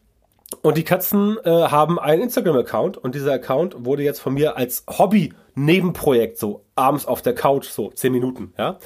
Und 0.62 0.78
die 0.78 0.84
Katzen 0.84 1.36
äh, 1.44 1.50
haben 1.50 1.98
einen 1.98 2.22
Instagram-Account 2.22 2.96
und 2.96 3.14
dieser 3.14 3.34
Account 3.34 3.84
wurde 3.84 4.02
jetzt 4.02 4.20
von 4.20 4.32
mir 4.32 4.56
als 4.56 4.84
Hobby-Nebenprojekt 4.88 6.38
so 6.38 6.64
abends 6.74 7.04
auf 7.04 7.20
der 7.20 7.34
Couch 7.34 7.66
so 7.66 7.90
zehn 7.90 8.12
Minuten, 8.12 8.54
ja, 8.56 8.78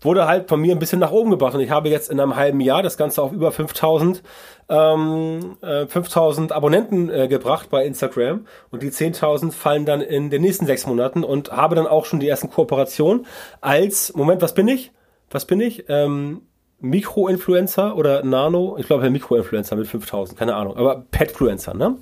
wurde 0.00 0.26
halt 0.26 0.48
von 0.48 0.60
mir 0.60 0.74
ein 0.74 0.78
bisschen 0.78 0.98
nach 0.98 1.10
oben 1.10 1.30
gebracht 1.30 1.54
und 1.54 1.60
ich 1.60 1.70
habe 1.70 1.88
jetzt 1.88 2.10
in 2.10 2.20
einem 2.20 2.36
halben 2.36 2.60
Jahr 2.60 2.82
das 2.82 2.96
Ganze 2.96 3.22
auf 3.22 3.32
über 3.32 3.52
5000 3.52 4.22
ähm, 4.68 5.56
äh, 5.62 5.86
5000 5.86 6.52
Abonnenten 6.52 7.08
äh, 7.08 7.28
gebracht 7.28 7.70
bei 7.70 7.84
Instagram 7.84 8.46
und 8.70 8.82
die 8.82 8.90
10.000 8.90 9.52
fallen 9.52 9.84
dann 9.84 10.00
in 10.00 10.30
den 10.30 10.42
nächsten 10.42 10.66
sechs 10.66 10.86
Monaten 10.86 11.24
und 11.24 11.52
habe 11.52 11.74
dann 11.74 11.86
auch 11.86 12.04
schon 12.04 12.20
die 12.20 12.28
ersten 12.28 12.50
Kooperationen 12.50 13.26
als 13.60 14.14
Moment, 14.14 14.42
was 14.42 14.54
bin 14.54 14.68
ich? 14.68 14.92
Was 15.30 15.44
bin 15.44 15.60
ich? 15.60 15.84
Ähm, 15.88 16.42
Mikroinfluencer 16.80 17.96
oder 17.96 18.22
Nano, 18.22 18.76
ich 18.78 18.86
glaube, 18.86 19.08
Mikroinfluencer 19.08 19.76
mit 19.76 19.86
5000, 19.86 20.38
keine 20.38 20.54
Ahnung, 20.54 20.76
aber 20.76 21.04
Petfluencer, 21.10 21.74
ne? 21.74 21.96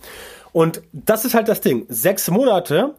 Und 0.53 0.83
das 0.93 1.25
ist 1.25 1.35
halt 1.35 1.49
das 1.49 1.61
Ding. 1.61 1.85
Sechs 1.89 2.31
Monate, 2.31 2.95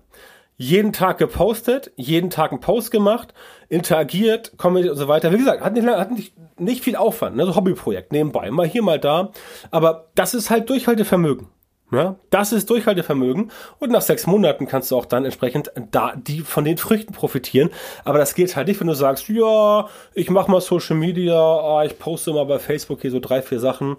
jeden 0.58 0.94
Tag 0.94 1.18
gepostet, 1.18 1.92
jeden 1.96 2.30
Tag 2.30 2.52
einen 2.52 2.62
Post 2.62 2.92
gemacht, 2.92 3.34
interagiert, 3.68 4.54
kommentiert 4.58 4.94
und 4.94 5.00
so 5.00 5.08
weiter. 5.08 5.32
Wie 5.32 5.38
gesagt, 5.38 5.62
hat 5.62 5.74
nicht, 5.74 5.86
hat 5.86 6.12
nicht, 6.12 6.34
nicht 6.60 6.84
viel 6.84 6.96
Aufwand, 6.96 7.36
ne? 7.36 7.46
so 7.46 7.56
Hobbyprojekt 7.56 8.12
nebenbei, 8.12 8.50
mal 8.52 8.68
hier, 8.68 8.84
mal 8.84 9.00
da. 9.00 9.32
Aber 9.72 10.10
das 10.16 10.34
ist 10.34 10.50
halt 10.50 10.70
Durchhaltevermögen. 10.70 11.48
Ja, 11.92 12.16
das 12.32 12.52
ist 12.52 12.72
Durchhaltevermögen 12.72 13.52
und 13.78 13.92
nach 13.92 14.02
sechs 14.02 14.26
Monaten 14.26 14.66
kannst 14.66 14.90
du 14.90 14.98
auch 14.98 15.06
dann 15.06 15.24
entsprechend 15.24 15.72
da 15.92 16.16
die 16.16 16.40
von 16.40 16.66
den 16.66 16.80
Früchten 16.80 17.14
profitieren. 17.14 17.70
Aber 18.04 18.18
das 18.18 18.34
geht 18.34 18.56
halt 18.56 18.68
nicht, 18.68 18.80
wenn 18.80 18.88
du 18.88 18.96
sagst, 18.96 19.30
ja, 19.30 19.88
ich 20.16 20.32
mache 20.32 20.50
mal 20.50 20.62
Social 20.62 20.96
Media, 20.96 21.36
ah, 21.36 21.86
ich 21.86 22.00
poste 22.00 22.34
mal 22.34 22.46
bei 22.46 22.58
Facebook 22.58 23.02
hier 23.02 23.12
so 23.12 23.20
drei, 23.20 23.44
vier 23.44 23.60
Sachen. 23.60 23.98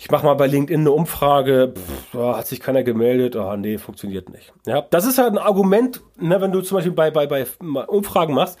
Ich 0.00 0.12
mache 0.12 0.24
mal 0.24 0.34
bei 0.34 0.46
LinkedIn 0.46 0.82
eine 0.82 0.92
Umfrage, 0.92 1.74
pff, 1.74 2.14
oh, 2.14 2.36
hat 2.36 2.46
sich 2.46 2.60
keiner 2.60 2.84
gemeldet, 2.84 3.34
ah, 3.34 3.56
nee, 3.56 3.78
funktioniert 3.78 4.30
nicht. 4.30 4.52
Ja, 4.64 4.82
das 4.82 5.04
ist 5.04 5.18
halt 5.18 5.32
ein 5.32 5.38
Argument, 5.38 6.00
ne, 6.16 6.40
wenn 6.40 6.52
du 6.52 6.60
zum 6.60 6.76
Beispiel 6.76 6.92
bei, 6.92 7.10
bei, 7.10 7.26
bei 7.26 7.44
Umfragen 7.88 8.32
machst, 8.32 8.60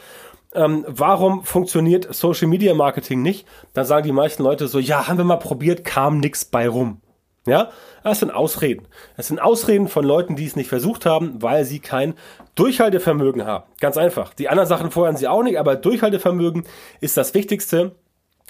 ähm, 0.52 0.84
warum 0.88 1.44
funktioniert 1.44 2.12
Social 2.12 2.48
Media 2.48 2.74
Marketing 2.74 3.22
nicht? 3.22 3.46
Dann 3.72 3.84
sagen 3.84 4.04
die 4.04 4.12
meisten 4.12 4.42
Leute 4.42 4.66
so, 4.66 4.80
ja, 4.80 5.06
haben 5.06 5.16
wir 5.16 5.24
mal 5.24 5.36
probiert, 5.36 5.84
kam 5.84 6.18
nix 6.18 6.44
bei 6.44 6.68
rum. 6.68 7.00
Ja, 7.46 7.70
das 8.02 8.18
sind 8.18 8.32
Ausreden. 8.32 8.88
Das 9.16 9.28
sind 9.28 9.40
Ausreden 9.40 9.86
von 9.86 10.04
Leuten, 10.04 10.34
die 10.34 10.44
es 10.44 10.56
nicht 10.56 10.68
versucht 10.68 11.06
haben, 11.06 11.40
weil 11.40 11.64
sie 11.64 11.78
kein 11.78 12.14
Durchhaltevermögen 12.56 13.46
haben. 13.46 13.64
Ganz 13.80 13.96
einfach. 13.96 14.34
Die 14.34 14.48
anderen 14.48 14.68
Sachen 14.68 14.90
feuern 14.90 15.16
sie 15.16 15.28
auch 15.28 15.44
nicht, 15.44 15.58
aber 15.58 15.76
Durchhaltevermögen 15.76 16.64
ist 17.00 17.16
das 17.16 17.32
Wichtigste. 17.34 17.94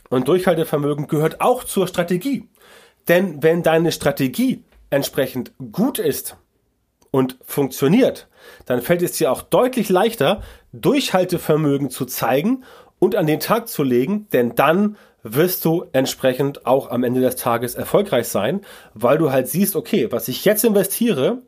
Und 0.09 0.27
Durchhaltevermögen 0.27 1.07
gehört 1.07 1.43
auch 1.43 1.65
zur 1.65 1.87
Strategie. 1.87 2.49
Denn 3.09 3.43
wenn 3.43 3.63
deine 3.63 3.93
Strategie 3.93 4.63
entsprechend 4.91 5.53
gut 5.73 5.99
ist 5.99 6.37
und 7.11 7.39
funktioniert, 7.43 8.29
dann 8.67 8.83
fällt 8.83 9.03
es 9.03 9.13
dir 9.13 9.33
auch 9.33 9.43
deutlich 9.43 9.89
leichter, 9.89 10.43
Durchhaltevermögen 10.73 11.91
zu 11.91 12.05
zeigen 12.05 12.65
und 12.99 13.17
an 13.17 13.27
den 13.27 13.41
Tag 13.41 13.69
zu 13.69 13.83
legen, 13.83 14.27
denn 14.33 14.55
dann 14.55 14.97
wirst 15.23 15.65
du 15.65 15.85
entsprechend 15.93 16.67
auch 16.67 16.91
am 16.91 17.03
Ende 17.05 17.21
des 17.21 17.37
Tages 17.37 17.75
erfolgreich 17.75 18.29
sein, 18.29 18.61
weil 18.95 19.19
du 19.19 19.33
halt 19.33 19.49
siehst, 19.49 19.77
okay, 19.77 20.11
was 20.11 20.29
ich 20.29 20.45
jetzt 20.45 20.65
investiere, 20.65 21.43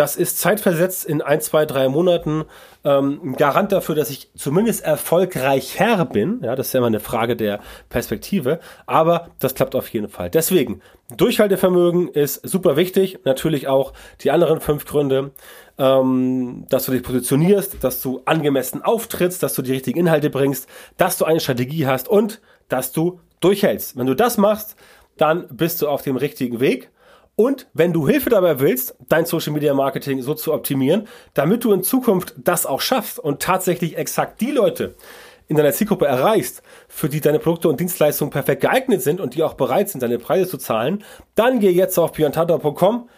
das 0.00 0.16
ist 0.16 0.38
zeitversetzt 0.38 1.04
in 1.04 1.20
ein, 1.20 1.42
zwei, 1.42 1.66
drei 1.66 1.90
Monaten 1.90 2.46
ähm, 2.84 3.36
Garant 3.36 3.70
dafür, 3.70 3.94
dass 3.94 4.08
ich 4.08 4.30
zumindest 4.34 4.82
erfolgreicher 4.82 6.06
bin. 6.06 6.40
Ja, 6.42 6.56
das 6.56 6.68
ist 6.68 6.72
ja 6.72 6.78
immer 6.78 6.86
eine 6.86 7.00
Frage 7.00 7.36
der 7.36 7.60
Perspektive, 7.90 8.60
aber 8.86 9.28
das 9.40 9.54
klappt 9.54 9.74
auf 9.74 9.88
jeden 9.88 10.08
Fall. 10.08 10.30
Deswegen, 10.30 10.80
Durchhaltevermögen 11.14 12.08
ist 12.08 12.48
super 12.48 12.78
wichtig. 12.78 13.18
Natürlich 13.26 13.68
auch 13.68 13.92
die 14.22 14.30
anderen 14.30 14.62
fünf 14.62 14.86
Gründe, 14.86 15.32
ähm, 15.76 16.64
dass 16.70 16.86
du 16.86 16.92
dich 16.92 17.02
positionierst, 17.02 17.84
dass 17.84 18.00
du 18.00 18.22
angemessen 18.24 18.80
auftrittst, 18.80 19.42
dass 19.42 19.52
du 19.52 19.60
die 19.60 19.72
richtigen 19.72 20.00
Inhalte 20.00 20.30
bringst, 20.30 20.66
dass 20.96 21.18
du 21.18 21.26
eine 21.26 21.40
Strategie 21.40 21.86
hast 21.86 22.08
und 22.08 22.40
dass 22.70 22.92
du 22.92 23.20
durchhältst. 23.40 23.98
Wenn 23.98 24.06
du 24.06 24.16
das 24.16 24.38
machst, 24.38 24.76
dann 25.18 25.46
bist 25.50 25.82
du 25.82 25.88
auf 25.88 26.00
dem 26.00 26.16
richtigen 26.16 26.58
Weg. 26.58 26.88
Und 27.36 27.68
wenn 27.72 27.92
du 27.92 28.06
Hilfe 28.06 28.30
dabei 28.30 28.60
willst, 28.60 28.96
dein 29.08 29.24
Social 29.24 29.52
Media 29.52 29.72
Marketing 29.72 30.20
so 30.22 30.34
zu 30.34 30.52
optimieren, 30.52 31.08
damit 31.34 31.64
du 31.64 31.72
in 31.72 31.82
Zukunft 31.82 32.34
das 32.36 32.66
auch 32.66 32.80
schaffst 32.80 33.18
und 33.18 33.40
tatsächlich 33.40 33.96
exakt 33.96 34.40
die 34.40 34.50
Leute 34.50 34.94
in 35.50 35.56
deiner 35.56 35.72
Zielgruppe 35.72 36.06
erreichst, 36.06 36.62
für 36.86 37.08
die 37.08 37.20
deine 37.20 37.40
Produkte 37.40 37.68
und 37.68 37.80
Dienstleistungen 37.80 38.30
perfekt 38.30 38.62
geeignet 38.62 39.02
sind 39.02 39.20
und 39.20 39.34
die 39.34 39.42
auch 39.42 39.54
bereit 39.54 39.88
sind, 39.88 40.00
deine 40.00 40.20
Preise 40.20 40.48
zu 40.48 40.58
zahlen, 40.58 41.02
dann 41.34 41.58
geh 41.58 41.70
jetzt 41.70 41.98
auf 41.98 42.12
björntantau.com, 42.12 43.08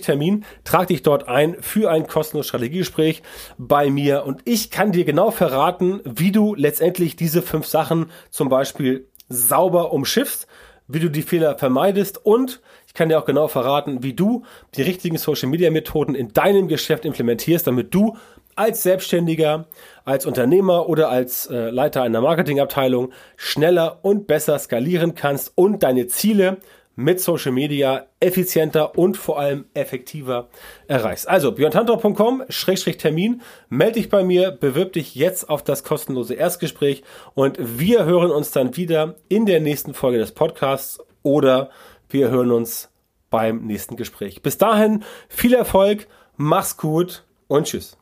Termin, 0.00 0.44
trag 0.62 0.86
dich 0.86 1.02
dort 1.02 1.26
ein 1.26 1.56
für 1.60 1.90
ein 1.90 2.06
kostenloses 2.06 2.46
Strategiegespräch 2.48 3.22
bei 3.58 3.90
mir. 3.90 4.24
Und 4.24 4.42
ich 4.44 4.70
kann 4.70 4.92
dir 4.92 5.04
genau 5.04 5.32
verraten, 5.32 6.00
wie 6.04 6.30
du 6.30 6.54
letztendlich 6.54 7.16
diese 7.16 7.42
fünf 7.42 7.66
Sachen 7.66 8.12
zum 8.30 8.48
Beispiel 8.48 9.08
sauber 9.28 9.92
umschiffst, 9.92 10.46
wie 10.88 11.00
du 11.00 11.08
die 11.08 11.22
Fehler 11.22 11.56
vermeidest 11.56 12.24
und 12.24 12.60
ich 12.86 12.94
kann 12.94 13.08
dir 13.08 13.18
auch 13.18 13.24
genau 13.24 13.48
verraten, 13.48 14.02
wie 14.02 14.12
du 14.12 14.44
die 14.74 14.82
richtigen 14.82 15.16
Social 15.16 15.48
Media 15.48 15.70
Methoden 15.70 16.14
in 16.14 16.32
deinem 16.32 16.68
Geschäft 16.68 17.04
implementierst, 17.04 17.66
damit 17.66 17.94
du 17.94 18.16
als 18.54 18.82
Selbstständiger, 18.82 19.66
als 20.04 20.26
Unternehmer 20.26 20.88
oder 20.88 21.08
als 21.08 21.46
äh, 21.46 21.70
Leiter 21.70 22.02
einer 22.02 22.20
Marketingabteilung 22.20 23.12
schneller 23.36 24.00
und 24.02 24.26
besser 24.26 24.58
skalieren 24.58 25.14
kannst 25.14 25.52
und 25.54 25.82
deine 25.82 26.06
Ziele 26.06 26.58
mit 26.94 27.20
Social 27.20 27.52
Media 27.52 28.06
effizienter 28.20 28.98
und 28.98 29.16
vor 29.16 29.38
allem 29.38 29.66
effektiver 29.74 30.48
erreichst. 30.88 31.28
Also 31.28 31.52
björntantor.com-termin, 31.52 33.42
melde 33.68 33.94
dich 33.94 34.08
bei 34.08 34.22
mir, 34.24 34.50
bewirb 34.50 34.92
dich 34.92 35.14
jetzt 35.14 35.48
auf 35.48 35.62
das 35.62 35.84
kostenlose 35.84 36.34
Erstgespräch 36.34 37.02
und 37.34 37.58
wir 37.58 38.04
hören 38.04 38.30
uns 38.30 38.50
dann 38.50 38.76
wieder 38.76 39.16
in 39.28 39.46
der 39.46 39.60
nächsten 39.60 39.94
Folge 39.94 40.18
des 40.18 40.32
Podcasts 40.32 41.00
oder 41.22 41.70
wir 42.08 42.30
hören 42.30 42.50
uns 42.50 42.90
beim 43.30 43.66
nächsten 43.66 43.96
Gespräch. 43.96 44.42
Bis 44.42 44.58
dahin 44.58 45.04
viel 45.28 45.54
Erfolg, 45.54 46.06
mach's 46.36 46.76
gut 46.76 47.24
und 47.48 47.66
tschüss. 47.66 47.96